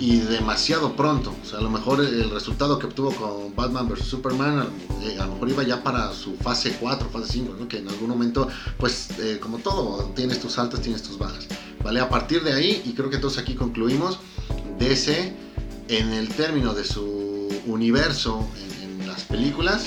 [0.00, 1.34] y demasiado pronto.
[1.42, 4.04] O sea, a lo mejor el resultado que obtuvo con Batman vs.
[4.06, 4.70] Superman, a lo-
[5.08, 7.66] eh, a lo mejor iba ya para su fase 4, fase 5, ¿no?
[7.68, 11.46] que en algún momento, pues eh, como todo, tienes tus altas, tienes tus bajas.
[11.82, 12.00] ¿Vale?
[12.00, 14.18] A partir de ahí, y creo que todos aquí concluimos,
[14.78, 15.32] DC
[15.88, 18.46] en el término de su universo
[18.82, 19.86] en las películas,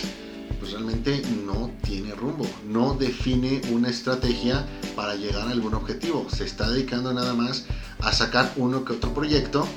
[0.62, 4.64] pues realmente no tiene rumbo, no define una estrategia
[4.96, 6.28] para llegar a algún objetivo.
[6.30, 7.66] Se está dedicando nada más
[8.00, 9.68] a sacar uno que otro proyecto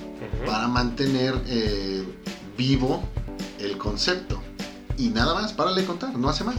[0.44, 2.04] para mantener eh,
[2.58, 3.02] vivo
[3.58, 4.42] el concepto.
[4.98, 6.56] Y nada más, para de contar, no hace más.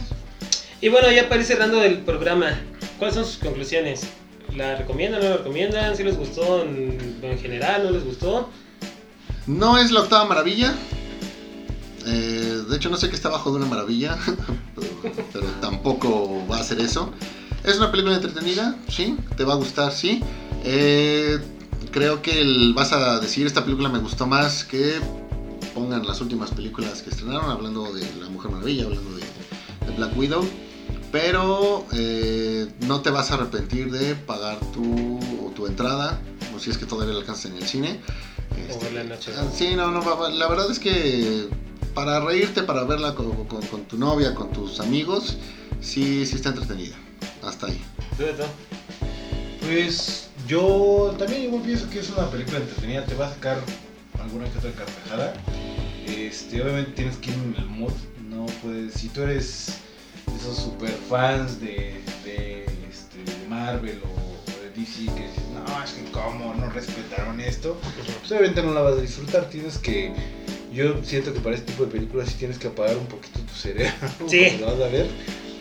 [0.80, 2.58] Y bueno, ya para ir cerrando el programa,
[2.98, 4.08] ¿cuáles son sus conclusiones?
[4.56, 5.96] ¿La recomiendan, no la recomiendan?
[5.96, 8.50] ¿Si les gustó en, en general, no les gustó?
[9.46, 10.74] No es la octava maravilla.
[12.06, 14.16] Eh, de hecho, no sé qué está abajo de una maravilla,
[14.74, 14.88] pero,
[15.32, 17.10] pero tampoco va a ser eso.
[17.64, 20.22] Es una película entretenida, sí, te va a gustar, sí.
[20.64, 21.38] Eh,
[21.90, 25.00] creo que el- vas a decir esta película me gustó más que
[25.74, 29.22] pongan las últimas películas que estrenaron, hablando de La Mujer Maravilla, hablando de,
[29.86, 30.44] de Black Widow.
[31.12, 35.18] Pero eh, no te vas a arrepentir de pagar tu,
[35.54, 36.18] tu entrada,
[36.54, 38.00] o si es que todavía la alcanzas en el cine.
[38.74, 39.32] O verla en HBO.
[39.38, 41.48] ah, Sí, no, no, la verdad es que
[41.96, 45.38] para reírte, para verla con, con- con tu novia, con tus amigos,
[45.80, 46.94] sí, sí está entretenida.
[47.42, 47.82] Hasta ahí.
[48.18, 48.48] ¿Tú de todo?
[49.62, 53.58] Pues yo también igual pienso que es una película entretenida, te va a sacar
[54.22, 55.34] alguna que otra carcajada.
[56.06, 57.92] Este, obviamente tienes que ir en el mood,
[58.30, 59.78] no puedes, si tú eres
[60.26, 64.36] de esos super fans de, de, este, de Marvel o,
[64.76, 67.78] DC que dices, no, es que cómo no respetaron esto,
[68.20, 70.12] pues obviamente no la vas a disfrutar, tienes que...
[70.72, 73.54] Yo siento que para este tipo de películas sí tienes que apagar un poquito tu
[73.54, 73.92] cerebro
[74.28, 74.46] Sí.
[74.58, 75.06] cuando vas a ver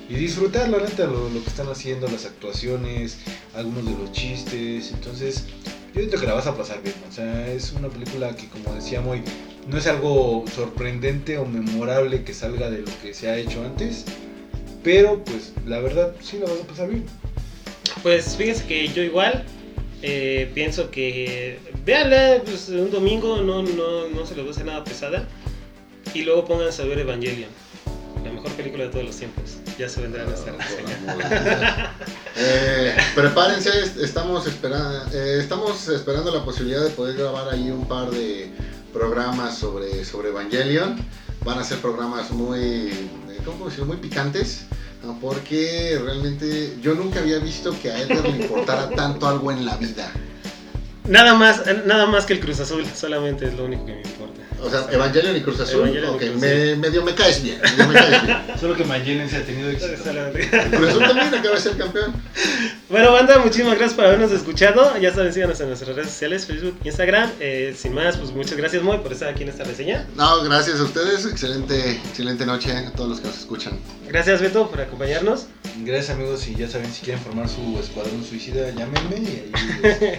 [0.10, 3.18] y disfrutar la neta lo, lo que están haciendo, las actuaciones,
[3.56, 5.46] algunos de los chistes, entonces
[5.94, 8.76] yo siento que la vas a pasar bien, o sea, es una película que como
[8.76, 9.22] decía Moy,
[9.68, 14.06] no es algo sorprendente o memorable que salga de lo que se ha hecho antes,
[14.84, 17.06] pero pues la verdad sí la vas a pasar bien.
[18.04, 19.44] Pues fíjense que yo igual
[20.04, 24.66] eh, pienso que véanla pues, un domingo, no, no, no se les va a hacer
[24.66, 25.28] nada pesada.
[26.14, 27.50] Y luego pónganse a ver Evangelion,
[28.24, 29.58] la mejor película de todos los tiempos.
[29.78, 31.94] Ya se vendrá nuestra reseña.
[32.38, 37.86] Eh, prepárense, est- estamos, espera- eh, estamos esperando la posibilidad de poder grabar ahí un
[37.88, 38.52] par de
[38.94, 40.96] programas sobre, sobre Evangelion.
[41.44, 42.60] Van a ser programas muy,
[42.90, 43.86] eh, ¿cómo decirlo?
[43.88, 44.66] Muy picantes.
[45.22, 49.78] Porque realmente yo nunca había visto que a Edgar le importara tanto algo en la
[49.78, 50.12] vida.
[51.08, 54.42] Nada más, nada más que el Cruz Azul, solamente es lo único que me importa.
[54.66, 57.60] O sea, Evangelion y Cruz Azul, Evangelion y ok, Cruz me- medio me caes bien,
[57.62, 58.38] medio me caes bien.
[58.60, 59.94] Solo que Mayelen se ha tenido éxito.
[60.72, 62.14] Cruz Azul también acaba de ser campeón.
[62.90, 64.98] Bueno, banda, muchísimas gracias por habernos escuchado.
[64.98, 67.32] Ya saben, síganos en nuestras redes sociales, Facebook, Instagram.
[67.40, 70.08] Eh, sin más, pues muchas gracias, Moy, por estar aquí en esta reseña.
[70.16, 73.78] No, gracias a ustedes, excelente, excelente noche a todos los que nos escuchan.
[74.08, 75.48] Gracias, Beto, por acompañarnos.
[75.84, 79.52] Gracias amigos y ya saben si quieren formar su escuadrón suicida, llámenme y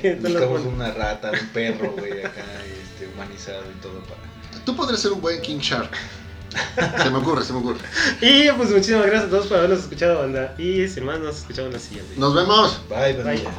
[0.04, 4.20] ahí buscamos una rata, un perro, güey, acá este, humanizado y todo para...
[4.66, 5.92] Tú podrías ser un buen King Shark.
[7.02, 7.78] Se me ocurre, se me ocurre.
[8.20, 10.54] Y pues muchísimas gracias a todos por habernos escuchado, banda.
[10.58, 12.14] Y sin más, nos escuchamos en la siguiente.
[12.16, 12.80] Nos vemos.
[12.88, 13.22] Bye, Bye.
[13.22, 13.50] bandilla.